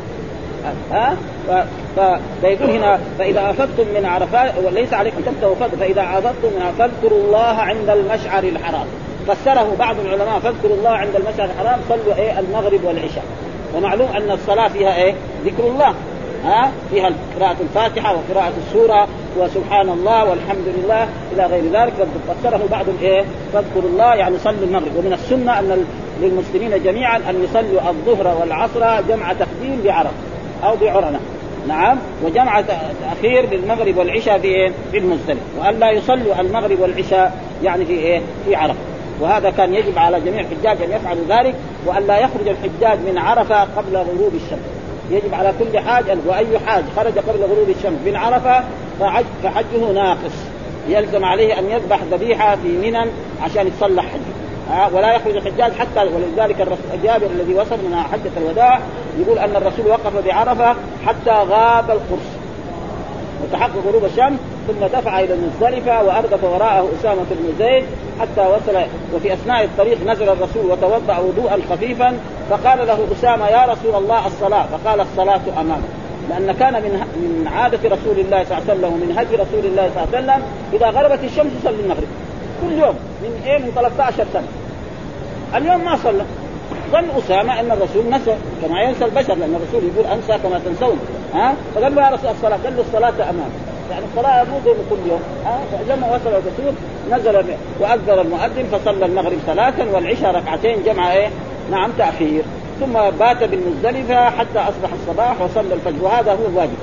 [0.92, 1.16] ها؟
[2.42, 7.38] فيقول هنا فإذا افضتم من عرفات وليس عليكم تبتغوا فضل فإذا افضتم من فاذكروا الله
[7.40, 8.86] عند المشعر الحرام.
[9.28, 13.24] فسره بعض العلماء فاذكروا الله عند المشعر الحرام صلوا إيه؟ المغرب والعشاء.
[13.76, 15.14] ومعلوم أن الصلاة فيها إيه؟
[15.46, 15.94] ذكر الله.
[16.46, 21.94] ها فيها قراءة الفاتحة وقراءة السورة وسبحان الله والحمد لله إلى غير ذلك.
[22.28, 24.96] فسره بعض الإيه؟ فاذكروا الله يعني صلوا المغرب.
[24.98, 25.86] ومن السنة أن
[26.22, 30.12] للمسلمين جميعا أن يصلوا الظهر والعصر جمع تقديم بعرف
[30.64, 31.20] أو بعرنة.
[31.68, 31.98] نعم.
[32.26, 37.94] وجمع تأخير للمغرب والعشاء في إيه؟ في المزدلف وأن لا يصلوا المغرب والعشاء يعني في
[37.94, 38.80] إيه؟ في عرفة.
[39.22, 43.62] وهذا كان يجب على جميع الحجاج أن يفعلوا ذلك وأن لا يخرج الحجاج من عرفة
[43.62, 44.79] قبل غروب الشمس.
[45.12, 48.64] يجب على كل حاج وأي حاج خرج قبل غروب الشمس من عرفة
[49.44, 50.36] فحجه ناقص.
[50.88, 53.06] يلزم عليه أن يذبح ذبيحة في منى
[53.42, 54.96] عشان يتصلح حجه.
[54.96, 56.68] ولا يخرج الحجاج حتى ولذلك
[57.04, 58.80] جابر الذي وصل من حجة الوداع
[59.20, 62.30] يقول أن الرسول وقف بعرفة حتى غاب القرص.
[63.44, 67.84] وتحقق غروب الشمس ثم دفع إلى المزدلفة واردف وراءه أسامة بن زيد
[68.22, 68.80] حتى وصل
[69.16, 72.18] وفي أثناء الطريق نزل الرسول وتوضأ وضوءا خفيفا
[72.50, 74.66] فقال له أسامة يا رسول الله الصلاة.
[74.66, 75.90] فقال الصلاة امامك
[76.30, 79.90] لأن كان من من عادة رسول الله صلى الله عليه وسلم ومن هدي رسول الله
[79.96, 82.08] صلى الله عليه وسلم إذا غربت الشمس يصلي المغرب.
[82.62, 84.48] كل يوم من إيه؟ من 13 سنة.
[85.56, 86.24] اليوم ما صلى.
[86.92, 88.36] ظن أسامة أن الرسول نسى.
[88.62, 91.00] كما ينسى البشر لأن الرسول يقول أنسى كما تنسون.
[91.34, 92.60] ها؟ فقال له يا رسول الصلاة.
[92.64, 95.22] قال له الصلاة امامك يعني الصلاة مو زي كل يوم.
[95.46, 96.74] ها؟ فلما وصل الرسول
[97.12, 101.28] نزل وأذن المؤذن فصلى المغرب ثلاثا والعشاء ركعتين جمع إيه؟
[101.72, 102.44] نعم تأخير.
[102.80, 106.78] ثم بات بالمزدلفة حتى أصبح الصباح وصلى الفجر وهذا هو الواجب.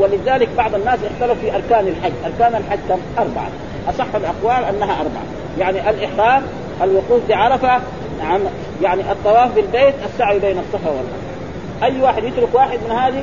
[0.00, 3.48] ولذلك بعض الناس اختلف في أركان الحج، أركان الحج كم؟ أربعة،
[3.88, 5.24] أصح الأقوال أنها أربعة،
[5.58, 6.42] يعني الإحرام،
[6.82, 7.80] الوقوف بعرفة،
[8.18, 8.40] نعم.
[8.82, 11.26] يعني الطواف بالبيت، السعي بين الصفا والمروة.
[11.82, 13.22] أي واحد يترك واحد من هذه؟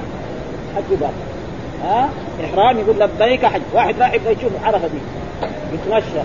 [0.76, 1.33] حج باطل.
[1.84, 2.10] ها؟
[2.46, 5.00] إحرام يقول لبيك حج واحد راح يبغى يشوف عرفة دي.
[5.74, 6.20] يتمشى.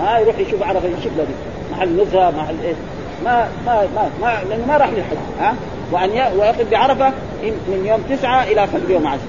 [0.00, 1.34] ها؟ يروح يشوف عرفة يشوف دي.
[1.72, 2.76] محل نزهه محل إيش
[3.24, 5.16] ما ما ما, ما لأنه ما راح للحج.
[5.40, 5.54] ها؟
[5.92, 7.08] وأن ويقف بعرفة
[7.42, 9.20] من يوم تسعة إلى فجر يوم عشر.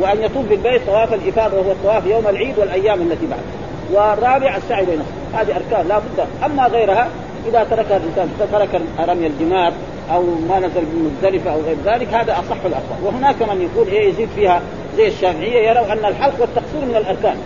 [0.00, 3.40] وأن يطوف بالبيت طواف الإفاضة وهو الطواف يوم العيد والأيام التي بعد.
[3.92, 5.00] والرابع السعي بين
[5.34, 6.26] هذه أركان لا بد.
[6.44, 7.08] أما غيرها
[7.48, 9.72] إذا تركها الانسان ترك رمي الجمار
[10.12, 14.28] أو ما نزل بمزدلفه أو غير ذلك هذا أصح الاقوال وهناك من يقول إيه يزيد
[14.36, 14.60] فيها
[14.96, 17.36] زي الشافعية يروا أن الحلق والتقصير من الأركان.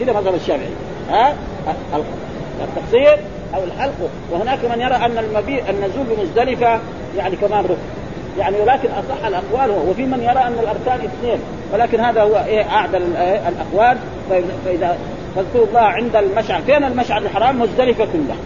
[0.00, 0.68] كذا مذهب الشافعي.
[1.10, 1.34] ها؟
[2.62, 3.18] التقصير
[3.54, 4.10] أو الحلق.
[4.30, 6.80] وهناك من يرى أن المبيت النزول بمزدلفه
[7.16, 7.76] يعني كمان ركن
[8.38, 9.90] يعني ولكن أصح الأقوال هو.
[9.90, 11.38] وفي من يرى أن الأركان اثنين.
[11.72, 13.02] ولكن هذا هو إيه أعدل
[13.48, 13.98] الأقوال.
[14.64, 14.98] فإذا
[15.36, 16.60] فاذكروا الله عند المشعر.
[16.60, 18.36] فين المشعر الحرام؟ مزدلفة كلها.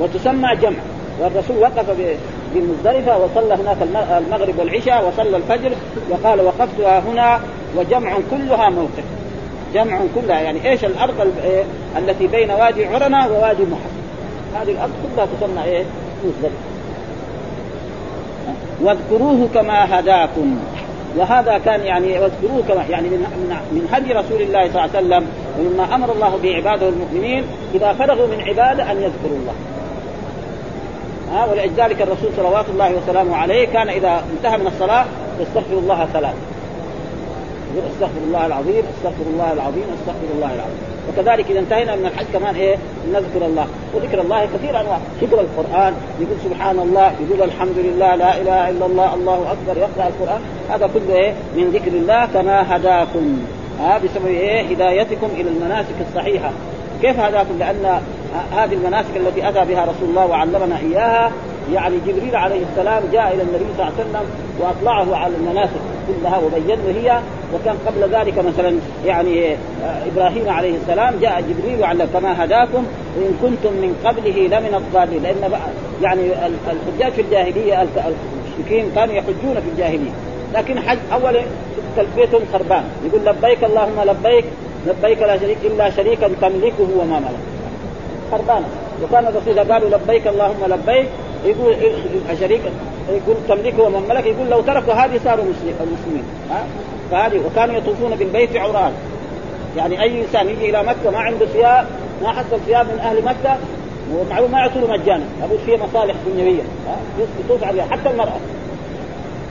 [0.00, 0.78] وتسمى جمع.
[1.20, 1.86] والرسول وقف
[2.54, 3.76] بمزدلفه وصلى هناك
[4.18, 5.70] المغرب والعشاء وصلى الفجر
[6.10, 7.40] وقال وقفتها هنا
[7.76, 9.04] وجمع كلها موقف.
[9.74, 11.64] جمع كلها يعني إيش الأرض إيه
[11.98, 13.98] التي بين وادي عرنة ووادي محمد
[14.54, 15.84] هذه الأرض كلها تسمى إيه؟
[16.24, 16.58] مزدلفة.
[18.82, 20.58] واذكروه كما هداكم.
[21.16, 23.26] وهذا كان يعني واذكروه كما يعني من
[23.72, 25.26] من هدي رسول الله صلى الله عليه وسلم
[25.60, 29.54] ومما أمر الله به عباده المؤمنين إذا فرغوا من عبادة أن يذكروا الله.
[31.32, 35.04] ها ولذلك الرسول صلوات الله وسلامه عليه كان إذا انتهى من الصلاة
[35.40, 36.34] يستغفر الله ثلاث
[37.76, 40.78] يقول استغفر الله العظيم استغفر الله العظيم استغفر الله العظيم.
[41.08, 42.76] وكذلك إذا انتهينا من الحج كمان إيه؟
[43.12, 43.66] نذكر الله.
[43.94, 44.98] وذكر الله كثير أنواع.
[45.22, 50.08] يقرأ القرآن يقول سبحان الله يقول الحمد لله لا إله إلا الله الله أكبر يقرأ
[50.08, 50.40] القرآن.
[50.70, 53.38] هذا كله إيه؟ من ذكر الله كما هداكم.
[53.80, 56.50] ها بسبب إيه؟ هدايتكم إلى المناسك الصحيحة.
[57.02, 58.00] كيف هداكم لأن
[58.52, 61.32] هذه المناسك التي أتى بها رسول الله وعلمنا إياها
[61.72, 64.30] يعني جبريل عليه السلام جاء إلى النبي صلى الله عليه وسلم
[64.60, 67.20] وأطلعه على المناسك كلها وبين له هي
[67.54, 69.56] وكان قبل ذلك مثلا يعني آه،
[70.12, 75.22] إبراهيم عليه السلام جاء جبريل وعلم كما هداكم وان كنتم من قبله لمن الضالين.
[75.22, 75.52] لأن
[76.02, 76.20] يعني
[76.70, 80.10] الحجاج في الجاهلية المشركين كانوا يحجون في الجاهلية
[80.54, 81.40] لكن حج أول
[81.96, 84.44] تلبيتهم خربان يقول لبيك اللهم لبيك
[84.88, 87.58] لبيك لا شريك إلا شريكا تملكه وما ملك.
[88.32, 88.66] خربانه
[89.02, 91.08] وكان الرسول إذا قالوا لبيك اللهم لبيك
[91.44, 91.76] يقول
[92.40, 92.60] شريك
[93.08, 95.44] يقول تملكه ومن ملك يقول لو تركوا هذه صاروا
[95.80, 96.64] المسلمين ها؟
[97.10, 98.92] فهذه وكانوا يطوفون بالبيت عراه
[99.76, 101.86] يعني أي إنسان يجي إلى مكة ما عنده ثياب
[102.22, 103.56] ما حصل ثياب من أهل مكة
[104.12, 105.24] ومعلوم ما يعطونه مجانا.
[105.40, 106.62] لابد فيه مصالح دنيوية.
[107.44, 107.84] يطوف عليها.
[107.90, 108.38] حتى المرأة.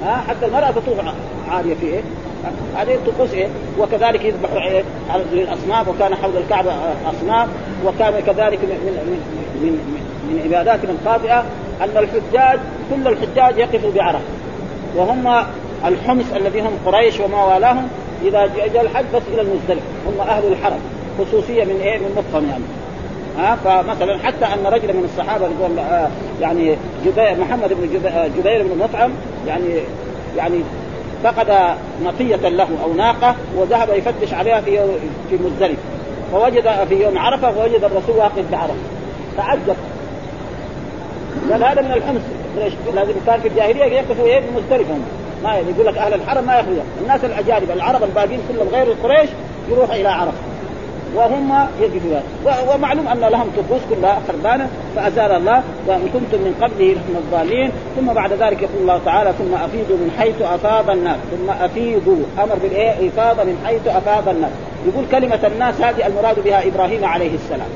[0.06, 0.97] ها؟ حتى المرأة تطوف
[1.50, 2.02] عارية في إيه؟
[2.78, 3.48] هذه طقوس إيه؟
[3.80, 6.72] وكذلك يذبح إيه؟ على الاصنام وكان حول الكعبة
[7.06, 7.48] اصنام
[7.86, 9.18] وكان كذلك من من
[9.62, 11.40] من, من, من عباداتهم الخاطئه
[11.82, 14.26] أن الحجاج كل الحجاج يقفوا بعرفة
[14.96, 15.46] وهم
[15.86, 17.88] الحمص الذي هم قريش وما والاهم
[18.26, 20.80] إذا جاء الحج بس إلى المزدلفة هم أهل الحرم
[21.20, 22.64] خصوصية من إيه؟ من مطعم يعني
[23.38, 26.08] ها فمثلا حتى أن رجلا من الصحابة رضوان آه
[26.42, 27.90] يعني جبير محمد بن
[28.38, 29.12] جبير بن مطعم
[29.48, 29.66] يعني
[30.38, 30.60] يعني
[31.24, 34.80] فقد نقية له أو ناقة وذهب يفتش عليها في
[35.30, 35.82] في مزدلفة.
[36.32, 38.74] فوجد في يوم عرفة فوجد الرسول واقف بعرفة
[39.38, 39.76] تعجب
[41.52, 42.22] قال هذا من الحمص.
[42.96, 44.94] لازم كان في الجاهلية يقفوا إيه؟ بمزدلفة.
[45.44, 49.30] ما يقول لك أهل الحرم ما يخرجون الناس الأجانب العرب الباقيين كلهم غير القريش
[49.70, 50.38] يروح إلى عرفة.
[51.15, 52.22] وهم يجدون
[52.74, 57.72] ومعلوم أن لهم طقوس كلها خربانه فأزال الله وإن كنتم من قبله من الضالين.
[57.96, 61.17] ثم بعد ذلك يقول الله تعالى ثم أفيضوا من حيث أفاض الناس.
[61.32, 62.24] ثم أفيضوا.
[62.43, 64.52] أمر بالإيه؟ إفاضة من حيث أفاض الناس.
[64.88, 67.70] يقول كلمة الناس هذه المراد بها إبراهيم عليه السلام.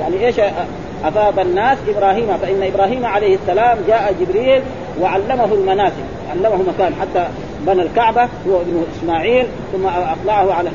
[0.00, 0.40] يعني إيش
[1.04, 2.26] أفاض الناس؟ إبراهيم.
[2.42, 4.62] فإن إبراهيم عليه السلام جاء جبريل
[5.00, 7.28] وعلمه المناسك علمه مكان حتى
[7.66, 10.70] بنى الكعبة هو ابن إسماعيل ثم أطلعه على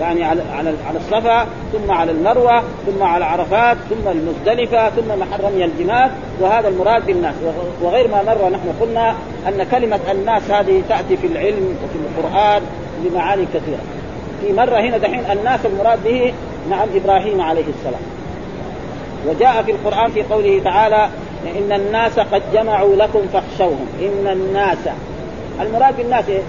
[0.00, 5.44] يعني على على على الصفا ثم على المروة ثم على عرفات ثم المزدلفة ثم محل
[5.44, 6.10] رمي الجماد.
[6.40, 7.34] وهذا المراد بالناس.
[7.82, 9.14] وغير ما مر نحن قلنا
[9.48, 12.62] أن كلمة الناس هذه تأتي في العلم وفي القرآن
[13.04, 13.80] بمعاني كثيرة.
[14.40, 16.32] في مرة هنا دحين الناس المراد به
[16.70, 18.02] نعم إبراهيم عليه السلام.
[19.26, 21.08] وجاء في القرآن في قوله تعالى
[21.58, 23.86] إن الناس قد جمعوا لكم فاخشوهم.
[24.02, 24.78] إن الناس.
[25.60, 26.42] المراد بالناس إيه؟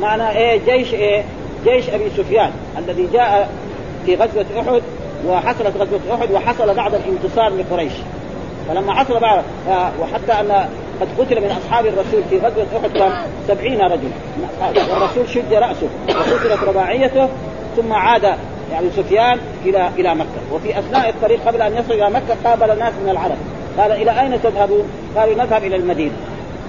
[0.00, 1.24] معنى إيه؟ جيش إيه؟
[1.66, 3.50] جيش أبي سفيان الذي جاء
[4.06, 4.82] في غزوة أحد
[5.26, 7.92] وحصلت غزوة أحد وحصل بعد الانتصار لقريش.
[8.68, 9.42] فلما حصل بعد
[10.00, 10.68] وحتى أن
[11.00, 13.12] قد قتل من أصحاب الرسول في غزوة أحد كان
[13.48, 17.28] سبعين رجل من اصحابه والرسول شج رأسه وقتلت رباعيته
[17.76, 18.24] ثم عاد
[18.72, 20.40] يعني سفيان إلى إلى مكة.
[20.52, 23.36] وفي أثناء الطريق قبل أن يصل إلى مكة قابل ناس من العرب.
[23.78, 24.84] قال إلى أين تذهبون؟
[25.16, 26.12] قالوا نذهب إلى المدينة.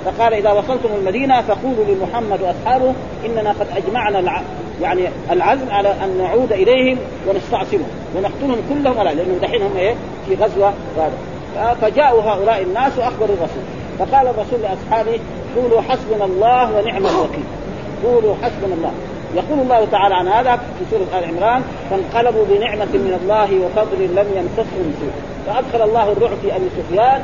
[0.07, 2.93] فقال إذا وصلتم المدينة فقولوا لمحمد وأصحابه
[3.25, 4.41] إننا قد أجمعنا الع...
[4.81, 9.95] يعني العزم على أن نعود إليهم ونستعصمهم ونقتلهم كلهم ولا لأنه دحين هم إيه؟
[10.27, 10.73] في غزوة
[11.81, 13.63] فجاءوا هؤلاء الناس وأخبروا الرسول.
[13.99, 15.19] فقال الرسول لأصحابه
[15.55, 17.43] قولوا حسبنا الله ونعم الوكيل.
[18.03, 18.91] قولوا حسبنا الله.
[19.35, 24.27] يقول الله تعالى عن هذا في سورة آل عمران فانقلبوا بنعمة من الله وفضل لم
[24.35, 25.11] يمسسهم سوء.
[25.47, 27.21] فأدخل الله الرعب في أبي سفيان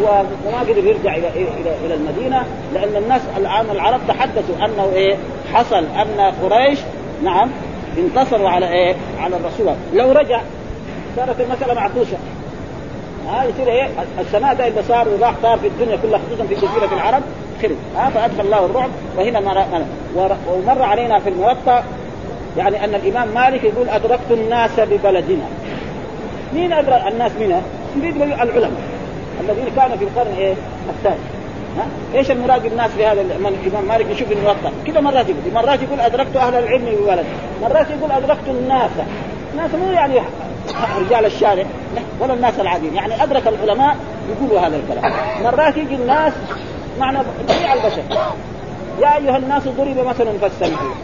[0.00, 2.42] وما قدر يرجع إلى إلى إلى المدينة
[2.74, 5.16] لأن الناس الآن العرب تحدثوا أنه إيه
[5.54, 6.78] حصل أن قريش
[7.24, 7.50] نعم
[7.98, 9.74] انتصروا على إيه؟ على الرسول.
[9.94, 10.40] لو رجع
[11.16, 12.16] صارت المسألة معكوسة.
[13.28, 13.88] ها يصير إيه
[14.20, 17.22] السماء ده اللي صار وراح صار في الدنيا كلها خصوصا في جزيره العرب.
[17.62, 17.76] خرب.
[17.96, 21.84] ها فأدخل الله الرعب وهنا مر ومر علينا في الموطا
[22.58, 25.44] يعني أن الإمام مالك يقول أدركت الناس ببلدنا.
[26.54, 27.62] مين ادرك الناس منها؟
[27.96, 28.70] العلماء.
[29.40, 30.54] الذين كانوا في القرن إيه؟
[30.88, 31.16] الثاني.
[31.78, 31.86] ها؟
[32.18, 36.36] إيش المراد بالناس في هذا الامام مالك يشوف الموطا كذا مرات يقول مرات يقول أدركت
[36.36, 37.26] أهل العلم ببلد
[37.62, 38.90] مرات يقول أدركت الناس.
[39.52, 40.14] الناس مو يعني
[41.00, 41.64] رجال الشارع
[42.20, 42.94] ولا الناس العاديين.
[42.94, 43.96] يعني أدرك العلماء
[44.30, 45.12] يقولوا هذا الكلام.
[45.42, 46.32] مرات يجي الناس
[47.00, 47.18] معنى
[47.48, 48.02] جميع البشر.
[49.00, 50.94] يا أيها الناس ضرب مثل فاستمعوا.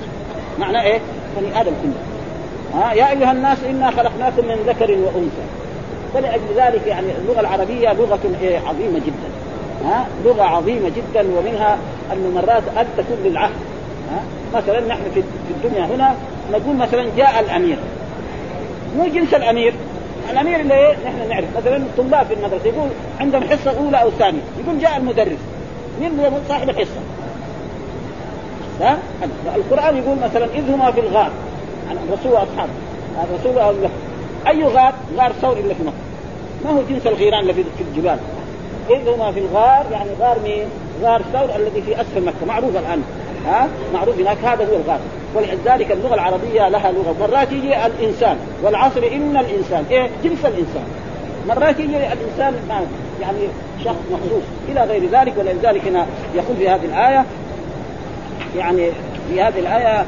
[0.59, 1.01] معنى إيه؟
[1.37, 2.81] بني آدم كله.
[2.81, 5.58] ها؟ يا أيها الناس إنا خلقناكم من ذكر وأنثى.
[6.15, 9.29] فلأجل ذلك يعني اللغة العربية لغة إيه عظيمة جدا.
[9.85, 11.79] ها؟ لغة عظيمة جدا ومنها
[12.13, 13.53] أن مرات أن تكون للعهد.
[14.11, 14.21] ها؟
[14.59, 16.15] مثلا نحن في الدنيا هنا
[16.53, 17.79] نقول مثلا جاء الأمير.
[18.97, 19.75] مو جنس الأمير.
[20.31, 21.57] الأمير اللي إيه؟ نحن نعرف.
[21.57, 22.89] مثلا الطلاب في المدرسة يقول
[23.21, 24.41] عندهم حصة أولى أو ثانية.
[24.65, 25.39] يقول جاء المدرس.
[26.01, 27.01] مين هو صاحب الحصة؟
[28.81, 28.99] ها؟
[29.57, 31.31] القرآن يقول مثلا إذ هما في الغار.
[32.09, 32.73] الرسول وأصحابه.
[33.25, 33.75] الرسول
[34.47, 36.09] أي غار؟ غار ثور إلا في مكه
[36.65, 38.19] ما هو جنس الغيران اللي في الجبال.
[38.91, 40.65] اذ في الغار يعني غار مين؟
[41.03, 42.47] غار ثور الذي في أسفل مكة.
[42.49, 43.03] معروف الآن.
[43.47, 44.37] ها؟ معروف هناك.
[44.45, 45.01] هذا هو الغالب
[45.35, 47.15] ولذلك اللغة العربية لها لغة.
[47.21, 48.37] مرات يجي الإنسان.
[48.63, 49.85] والعصر إن الإنسان.
[49.91, 50.85] إيه؟ جنس الإنسان.
[51.49, 52.55] مرات يجي الإنسان
[53.21, 53.39] يعني
[53.85, 54.43] شخص مخصوص.
[54.69, 55.33] إلى غير ذلك.
[55.39, 57.25] ولذلك هنا يقول في هذه الآية
[58.57, 58.91] يعني
[59.29, 60.05] في هذه الآية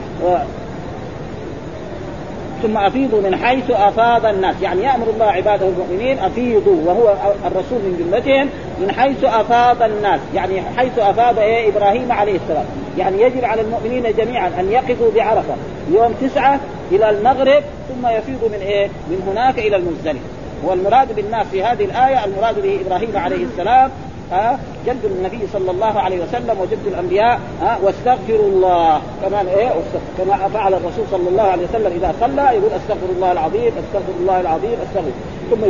[2.62, 4.54] ثم أفيضوا من حيث أفاض الناس.
[4.62, 7.14] يعني يأمر الله عباده المؤمنين أفيضوا وهو
[7.46, 8.48] الرسول من جملتهم
[8.80, 10.20] من حيث أفاض الناس.
[10.34, 12.64] يعني حيث أفاض إيه؟ إبراهيم عليه السلام.
[12.98, 15.54] يعني يجب على المؤمنين جميعا أن يقفوا بعرفة
[15.92, 16.60] يوم تسعة
[16.92, 20.20] إلى المغرب ثم يفيضوا من إيه؟ من هناك إلى المزدلفه
[20.64, 23.90] والمراد بالناس في هذه الآية المراد به إبراهيم عليه السلام
[24.32, 29.00] ها جد النبي صلى الله عليه وسلم وجد الأنبياء ها واستغفروا الله.
[29.22, 29.70] كمان إيه
[30.18, 34.40] كما فعل الرسول صلى الله عليه وسلم إذا صلى يقول أستغفر الله العظيم أستغفر الله
[34.40, 35.10] العظيم أستغفر.
[35.50, 35.64] ثم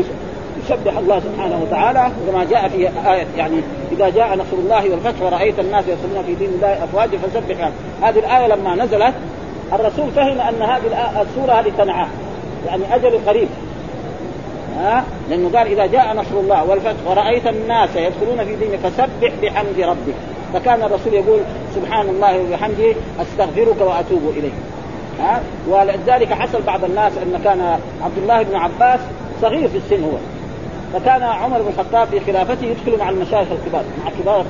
[0.64, 3.56] يسبح الله سبحانه وتعالى كما جاء في آية يعني
[3.92, 7.70] إذا جاء نصر الله والفتح ورأيت الناس يصلون في دين الله أفواجا فسبح.
[8.02, 9.14] هذه الآية لما نزلت
[9.72, 12.08] الرسول فهم أن هذه السورة هذه تنعاه
[12.66, 13.48] يعني أجل قريب.
[14.76, 19.80] ها؟ لأنه قال إذا جاء نصر الله والفتح ورأيت الناس يدخلون في دينك فسبح بحمد
[19.80, 20.14] ربك.
[20.54, 21.40] فكان الرسول يقول
[21.74, 24.52] سبحان الله وبحمده أستغفرك وأتوب إليك.
[25.20, 27.60] ها؟ ولذلك حصل بعض الناس أن كان
[28.04, 29.00] عبد الله بن عباس
[29.42, 30.18] صغير في السن هو.
[30.92, 34.44] فكان عمر بن الخطاب في خلافته يدخل مع المشايخ الكبار مع كبار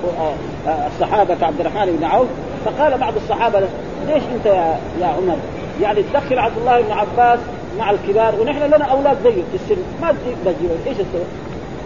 [0.66, 2.28] الصحابة كعبد الرحمن بن عوف.
[2.64, 3.60] فقال بعض الصحابة
[4.08, 5.36] ليش أنت يا, يا عمر؟
[5.82, 7.38] يعني تدخل عبد الله بن عباس
[7.80, 9.82] مع الكبار ونحن لنا أولاد زيه في السن.
[10.02, 10.14] ما
[10.44, 11.26] تجي إيش السبب؟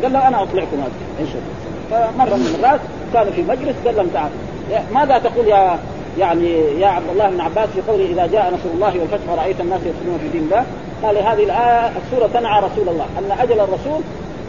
[0.03, 0.93] قال له أنا أطلعكم هذا.
[1.21, 1.29] إيش
[1.91, 2.81] فمرة من المرات
[3.13, 4.31] كانوا في مجلس قال لهم تعال.
[4.95, 5.79] ماذا تقول يا
[6.19, 9.81] يعني يا عبد الله بن عباس في قوله إذا جاء نصر الله والفتح ورأيت الناس
[9.81, 10.65] يدخلون في دين الله؟
[11.03, 14.01] قال هذه الايه السورة تنعى رسول الله أن أجل الرسول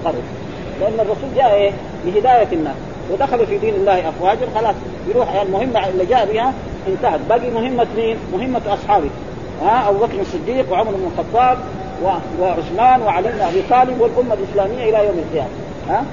[0.06, 0.24] قرب.
[0.82, 1.72] لأن الرسول جاء إيه؟
[2.06, 2.76] بهدايه الناس.
[3.12, 4.76] ودخلوا في دين الله أفواجا خلاص.
[5.08, 6.54] يروح المهمة اللي جاء بها
[6.88, 7.20] انتهت.
[7.30, 9.10] باقي مهمة مين؟ مهمة أصحابه.
[9.62, 11.58] ها أبو بكر الصديق وعمر بن الخطاب
[12.40, 15.50] وعثمان وعلي بن أبي طالب والأمة الإسلامية إلى يوم القيامة.
[15.90, 16.06] ها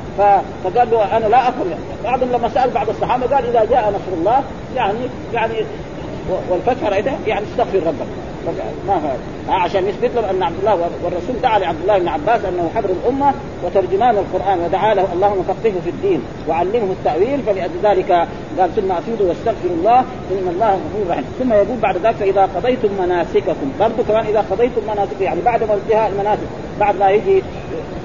[0.65, 1.67] فقال له أنا لا افهم
[2.05, 4.43] بعضهم لما سأل بعض الصحابة قال إذا جاء نصر الله
[4.77, 4.99] يعني
[5.35, 5.55] يعني
[6.51, 8.07] والفتح رأيته يعني استغفر ربك.
[8.89, 12.71] ما هذا عشان يثبت لهم أن عبد الله والرسول دعا لعبد الله بن عباس أنه
[12.75, 18.13] حبر الأمة وترجمان القرآن ودعا له اللهم فقهه في الدين وعلمه التأويل فلذلك
[18.59, 22.89] قال ثم افيدوا واستغفروا الله إن الله غفور رحيم ثم يقول بعد ذلك فاذا قضيتم
[23.03, 26.47] مناسككم برضه كمان إذا قضيتم مناسككم يعني بعد ما انتهاء المناسك
[26.81, 27.43] بعد ما يجي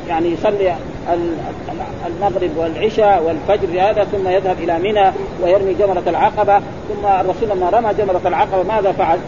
[0.08, 0.76] يعني يصلي
[2.08, 5.12] المغرب والعشاء والفجر هذا ثم يذهب إلى منى
[5.44, 9.20] ويرمي جمرة العقبة ثم الرسول لما رمى جمرة العقبة ماذا فعل؟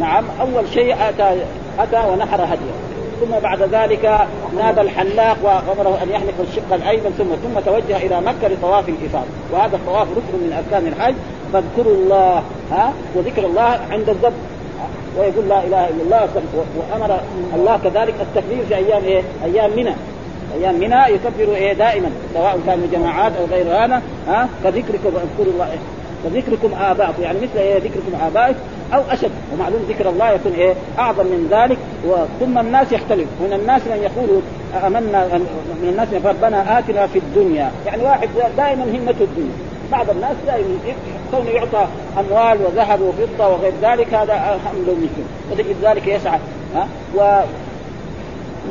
[0.00, 1.42] نعم أول شيء آتى
[1.78, 2.74] آتى ونحر هديه.
[3.20, 4.18] ثم بعد ذلك
[4.58, 9.26] نادى الحلاق وأمره أن يحلق الشق الأيمن ثم ثم توجه إلى مكة لطواف الإفاضة.
[9.52, 11.14] وهذا الطواف ركن من أركان الحج.
[11.52, 14.36] فاذكروا الله ها وذكر الله عند الذبح
[15.18, 16.28] ويقول لا إله إلا الله
[16.76, 17.20] وأمر
[17.54, 19.94] الله كذلك التكبير في أيام إيه؟ أيام منى.
[20.54, 25.66] أيام منى يكبر إيه؟ دائما سواء كانوا جماعات أو غير هذا ها كذكركم اذكروا الله.
[25.72, 25.78] إيه؟
[26.24, 28.56] كذكركم آباءكم يعني مثل إيه ذكركم آبائك
[28.94, 29.30] أو أشد.
[29.52, 31.78] ومعلوم ذكر الله يكون إيه أعظم من ذلك
[32.40, 33.28] ثم الناس يختلف.
[33.40, 34.40] من الناس من يقول
[34.86, 35.26] آمنا
[35.82, 37.70] من الناس من ربنا آتنا في الدنيا.
[37.86, 39.54] يعني واحد دائما همته الدنيا.
[39.92, 40.78] بعض الناس دائما
[41.30, 41.86] كونه يعطى
[42.18, 46.38] أموال وذهب وفضة وغير ذلك هذا له منه وتجد ذلك يسعى.
[46.74, 47.40] ها؟ و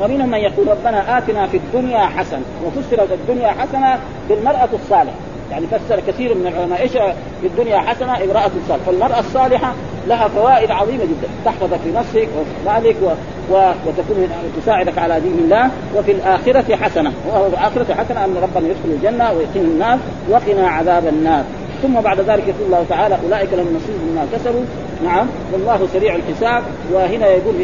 [0.00, 5.16] ومنهم من يقول ربنا آتنا في الدنيا حسنة وفسرت الدنيا حسنة بالمرأة الصالحة.
[5.50, 6.92] يعني فسر كثير من العلماء إيش
[7.40, 8.84] في الدنيا حسنة؟ امرأة صالحة.
[8.86, 9.74] فالمرأة الصالحة
[10.06, 11.28] لها فوائد عظيمة جدا.
[11.44, 13.06] تحفظك في نفسك وفي مالك و...
[13.54, 13.72] و...
[13.86, 14.28] وتكون
[14.62, 15.70] تساعدك على دين الله.
[15.96, 17.12] وفي الآخرة حسنة.
[17.28, 21.44] وهو الآخرة حسنة أن ربنا يدخل الجنة ويقيم الناس وقنا عذاب النار.
[21.82, 24.64] ثم بعد ذلك يقول الله تعالى أولئك لهم نصيب مما كسبوا
[25.04, 26.62] نعم والله سريع الحساب.
[26.92, 27.54] وهنا يقول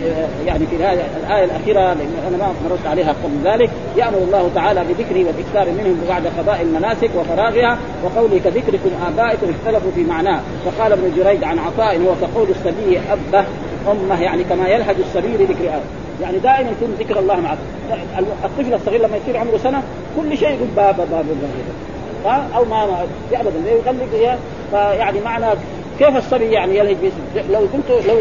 [0.46, 5.24] يعني في الآية الأخيرة لأن أنا ما مررت عليها قبل ذلك يأمر الله تعالى بذكره
[5.24, 10.40] والاكثار منهم بعد قضاء المناسك وفراغها وقوله كذكركم آبائكم اختلفوا في معناه.
[10.64, 13.44] فقال ابن جريج عن عطاء هو كقول الصبي أبه
[13.90, 17.58] أمه يعني كما يلهج الصبي لذكر ابه يعني دائما يكون ذكر الله معه
[18.44, 19.82] الطفل الصغير لما يصير عمره سنة
[20.16, 21.22] كل شيء يقول بابا بابا
[22.24, 24.38] بابا أو ما ابدا يغلق
[24.70, 25.46] فيعني معنى
[26.00, 28.16] كيف الصبي يعني يلهج باسمه؟ لو قلت لو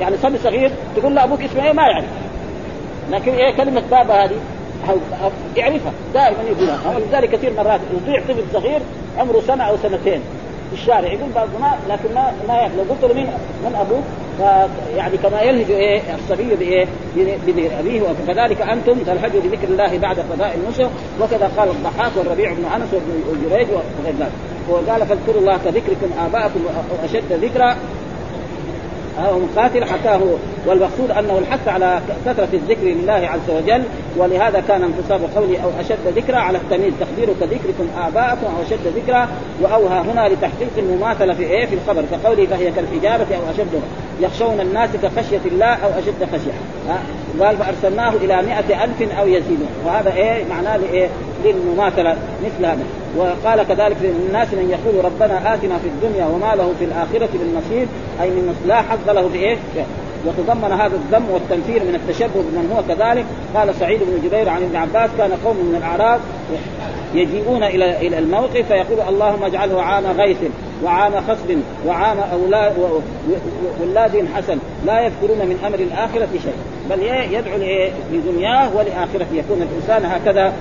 [0.00, 2.04] يعني صبي صغير تقول له أبوك اسمه إيه؟ ما يعرف.
[3.10, 4.36] لكن إيه كلمة بابا هذه؟
[5.56, 6.96] يعرفها دائما يقولها.
[6.96, 8.80] ولذلك كثير مرات يطيع طفل صغير
[9.18, 10.20] عمره سنة أو سنتين
[10.70, 11.12] في الشارع.
[11.12, 12.72] يقول بعض ما لكن ما ما يعرف.
[12.76, 13.26] لو قلت له مين؟
[13.64, 14.04] من أبوك؟
[14.96, 16.86] يعني كما يلهج إيه الصبي بإيه
[17.46, 20.86] بابيه وكذلك أنتم تلهجوا بذكر الله بعد قضاء النصر
[21.20, 24.30] وكذا قال الضحاك والربيع بن أنس وابن جريج وغير ذلك.
[24.68, 27.76] وقال فاذكروا الله كذكركم آباءكم أو اشد ذكرا
[29.18, 30.20] هو مقاتل حكاه
[30.66, 33.82] والمقصود أنه الحث على كثرة الذكر لله عز وجل
[34.16, 36.94] ولهذا كان انتصاب قوله أو أشد ذكرى على التمييز.
[37.00, 39.28] تقدير كذكركم آباءكم أو أشد ذكرى
[39.62, 42.02] وأوهى هنا لتحقيق المماثلة في إيه في الخبر.
[42.10, 43.82] كقوله فهي كالحجارة أو أشد
[44.20, 46.52] يخشون الناس كخشية الله أو أشد خشية.
[47.40, 51.08] قال فأرسلناه إلى مئة ألف أو يزيدون وهذا إيه؟ معناه لإيه؟
[51.44, 52.84] للمماثلة مثل هذا.
[53.16, 57.88] وقال كذلك للناس من يقول ربنا آتنا في الدنيا وما له في الآخرة من نصيب.
[58.22, 59.56] أي من لا حظ له في إيه؟
[60.26, 63.24] وتضمن هذا الذم والتنفير من التشبه بمن هو كذلك.
[63.54, 66.20] قال سعيد بن جبير عن ابن عباس كان قوم من الأعراب
[67.14, 70.38] يجيئون إلى إلى الموقف فيقول اللهم اجعله عام غيث.
[70.84, 72.72] وعام خصب وعام أولاد
[73.80, 76.54] ولاد حسن لا يذكرون من أمر الآخرة شيء
[76.90, 77.58] بل يدعو
[78.12, 79.34] لدنياه ولآخرته.
[79.34, 80.52] يكون الإنسان هكذا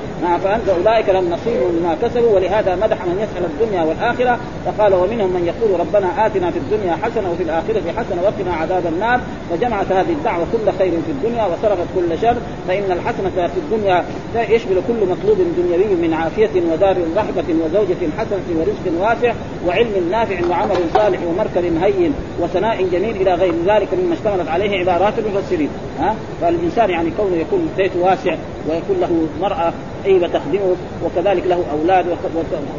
[0.44, 4.40] فأنت أولئك لهم نصيب مما كسبوا ولهذا مدح من يسأل الدنيا والآخرة.
[4.66, 9.20] فقال ومنهم من يقول ربنا آتنا في الدنيا حسنة وفي الآخرة حسنة وقنا عذاب النار
[9.50, 12.36] فجمعت هذه الدعوة كل خير في الدنيا وصرفت كل شر.
[12.68, 14.04] فإن الحسنة في الدنيا
[14.50, 19.34] يشمل كل مطلوب دنيوي من عافية ودار رحبه وزوجة حسنة ورزق واسع
[19.68, 25.14] وعلم نافع وعمل صالح ومركب هين وثناء جميل إلى غير ذلك مما اشتملت عليه عبارات
[25.20, 25.70] المفسرين.
[26.00, 28.36] ها؟ فالإنسان يعني كونه يكون بيته واسع
[28.70, 29.74] ويكون له مرأة
[30.06, 32.06] طيبة تخدمه وكذلك له أولاد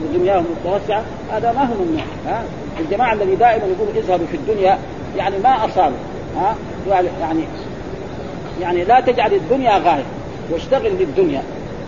[0.04, 1.02] ودنياه متوسعة
[1.32, 2.42] هذا ما هو ممنوع ها؟
[2.80, 4.78] الجماعة الذي دائما يقول اذهبوا في الدنيا
[5.16, 5.96] يعني ما أصابوا
[6.36, 6.54] ها؟
[7.20, 7.44] يعني
[8.60, 10.04] يعني لا تجعل الدنيا غاية
[10.52, 11.42] واشتغل للدنيا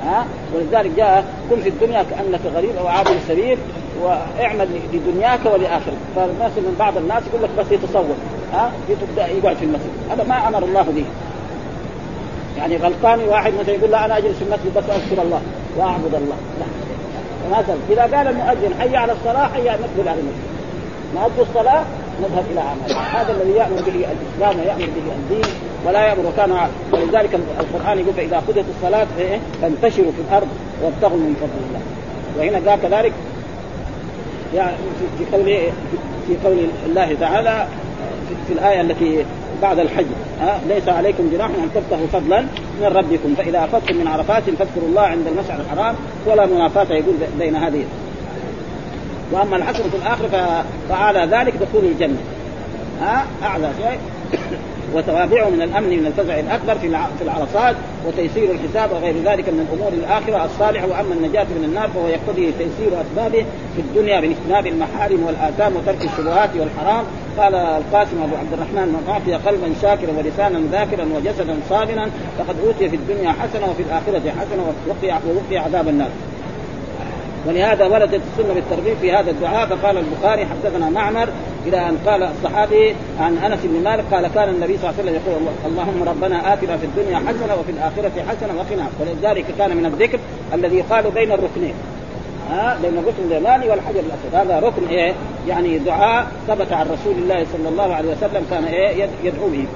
[0.05, 3.59] ها؟ ولذلك جاء كن في الدنيا كأنك غريب أو عابر سبيل
[4.03, 5.99] وإعمل لدنياك ولآخرتك.
[6.16, 8.16] فالناس من بعض الناس يقول لك بس يتصور.
[8.53, 8.73] ها؟
[9.17, 9.91] يقعد في المسجد.
[10.11, 11.05] هذا ما أمر الله به.
[12.59, 15.41] يعني غلطان واحد مثلا يقول لا أنا أجلس في المسجد بس أذكر الله
[15.77, 16.37] وأعبد الله.
[16.61, 16.67] لا.
[17.59, 20.53] مثلا إذا قال المؤذن حي على الصلاة حي نقبل على المسجد.
[21.15, 21.85] نؤدي الصلاة
[22.23, 25.53] نذهب إلى عمل هذا الذي يأمر به الإسلام ويأمر به الدين
[25.87, 26.27] ولا يأمر.
[26.27, 29.07] وكان ولذلك القرآن يقول فإذا قضيت الصلاة
[29.63, 30.49] فانتشروا في الأرض
[30.83, 31.81] وابتغوا من فضل الله.
[32.39, 33.13] وهنا قال كذلك
[34.55, 34.77] يعني
[35.19, 35.45] في قول
[36.27, 37.67] في قول الله تعالى
[38.47, 39.25] في الآية التي
[39.62, 40.07] بعد الحج.
[40.41, 42.41] ها؟ ليس عليكم جناح أن تبتغوا فضلا
[42.81, 43.35] من ربكم.
[43.39, 45.95] فإذا افضتم من عرفات فاذكروا الله عند المشعر الحرام
[46.27, 47.85] ولا منافاة يقول بين هذه.
[49.33, 52.18] وأما الحسن في الآخرة فاعلى ذلك دخول الجنة.
[53.01, 53.99] ها؟ اعلى شيء
[54.95, 59.93] وتوابعه من الأمن من الفزع الأكبر في في العرصات وتيسير الحساب وغير ذلك من الأمور
[59.93, 60.87] الآخرة الصالحة.
[60.87, 63.45] وأما النجاة من النار فهو يقتضي تيسير أسبابه
[63.77, 67.05] في الدنيا باجتناب المحارم والآثام وترك الشبهات والحرام.
[67.39, 72.89] قال القاسم أبو عبد الرحمن من اعطي قلبا شاكرا ولسانا ذاكرا وجسدا صابرا فقد أوتي
[72.89, 76.11] في الدنيا حسنة وفي الآخرة حسنة ووقي ووقي عذاب النار.
[77.47, 81.28] ولهذا وردت السنة بالترغيب في هذا الدعاء فقال البخاري حدثنا معمر
[81.66, 85.14] إلى أن قال الصحابي عن أنس بن مالك قال كان النبي صلى الله عليه وسلم
[85.14, 88.87] يقول اللهم ربنا آتنا في الدنيا حسنة وفي الآخرة حسنة وقنا.
[89.01, 90.18] ولذلك كان من الذكر
[90.55, 91.74] الذي يقال بين الركنين.
[92.53, 95.13] ها بين الركن اليماني والحجر الاسود هذا ركن إيه؟
[95.49, 99.67] يعني دعاء ثبت عن رسول الله صلى الله عليه وسلم كان إيه؟ يدعو به.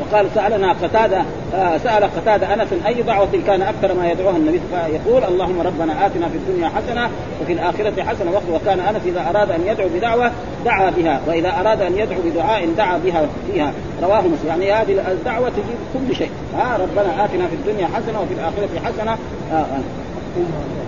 [0.00, 1.22] وقال سألنا قتادة
[1.54, 6.28] آه سأل قتادة أنس أي دعوه كان أكثر ما يدعوها النبي؟ يقول اللهم ربنا آتنا
[6.28, 7.10] في الدنيا حسنة
[7.42, 10.30] وفي الآخرة حسنة وكان أنس إذا أراد أن يدعو بدعوة
[10.64, 13.72] دعا بها وإذا أراد أن يدعو بدعاء دعا بها فيها.
[14.02, 14.48] رواه مسلم.
[14.48, 16.30] يعني هذه الدعوة تجيب كل شيء.
[16.58, 19.12] ها ربنا آتنا في الدنيا حسنة وفي الآخرة حسنة.
[19.52, 20.05] آه آه.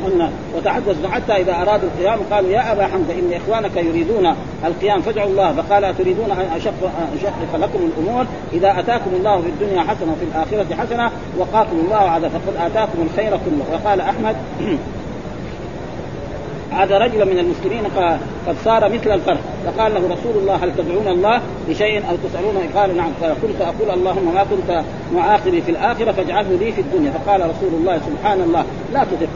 [0.04, 4.34] قلنا وتحدث حتى إذا أرادوا القيام قالوا يا أبا حمزة إن إخوانك يريدون
[4.64, 9.80] القيام فادعوا الله فقال تريدون أن اشق أشقق لكم الأمور؟ إذا أتاكم الله في الدنيا
[9.80, 13.64] حسنة وفي الآخرة حسنة وقاكم الله عذاب فقد آتاكم الخير كله.
[13.72, 14.36] وقال أحمد
[16.72, 17.84] هذا رجل من المسلمين
[18.46, 22.96] قد صار مثل الفرد فقال له رسول الله هل تدعون الله بشيء أو تسالونه قال
[22.96, 23.12] نعم.
[23.20, 24.82] فقلت أقول اللهم ما كنت
[25.14, 27.10] معاقبي في الآخرة فاجعله لي في الدنيا.
[27.10, 29.28] فقال رسول الله سبحان الله لا تدق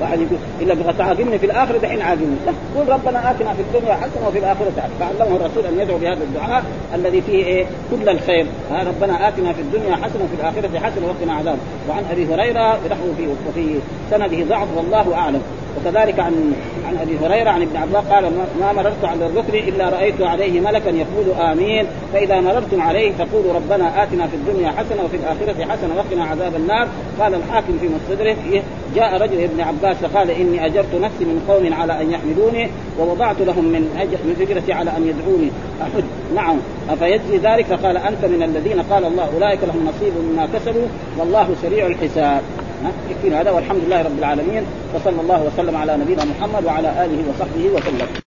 [0.00, 2.36] واحد يقول إلا بغى تعاقبني في الآخرة دحين عاقبني.
[2.76, 4.90] قل ربنا آتنا في الدنيا حسنة وفي الآخرة حسنة.
[5.00, 6.64] فعلمه الرسول أن يدعو بهذا الدعاء
[6.94, 8.46] الذي فيه إيه؟ كل الخير.
[8.70, 11.58] ها ربنا آتنا في الدنيا حسنة وفي الآخرة حسنة وقنا عذاب.
[11.88, 13.78] وعن أبي هريرة نحو في وفي
[14.10, 15.42] سنده ضعف والله أعلم.
[15.76, 16.52] وكذلك عن
[16.88, 18.24] عن أبي هريرة عن ابن عباس قال
[18.60, 21.86] ما مررت على الركن إلا رأيت عليه ملكا يقول آمين.
[22.12, 26.88] فإذا مررتم عليه فقولوا ربنا آتنا في الدنيا حسنة وفي الآخرة حسنة وقنا عذاب النار.
[27.20, 28.62] قال الحاكم في مصدره
[28.94, 32.70] جاء رجل ابن عباس فقال إني أجرت نفسي من قوم على أن يحمدوني
[33.00, 33.80] ووضعت لهم من
[34.24, 35.50] من فكرتي على أن يدعوني.
[35.82, 36.04] أحد.
[36.34, 36.56] نعم.
[36.90, 40.86] أفيجزي ذلك؟ فقال أنت من الذين قال الله أولئك لهم نصيب مما كسبوا
[41.18, 42.42] والله سريع الحساب.
[43.10, 44.64] يكفينا هذا والحمد لله رب العالمين
[44.94, 48.31] وصلى الله وسلم على نبينا محمد وعلى آله وصحبه وسلم.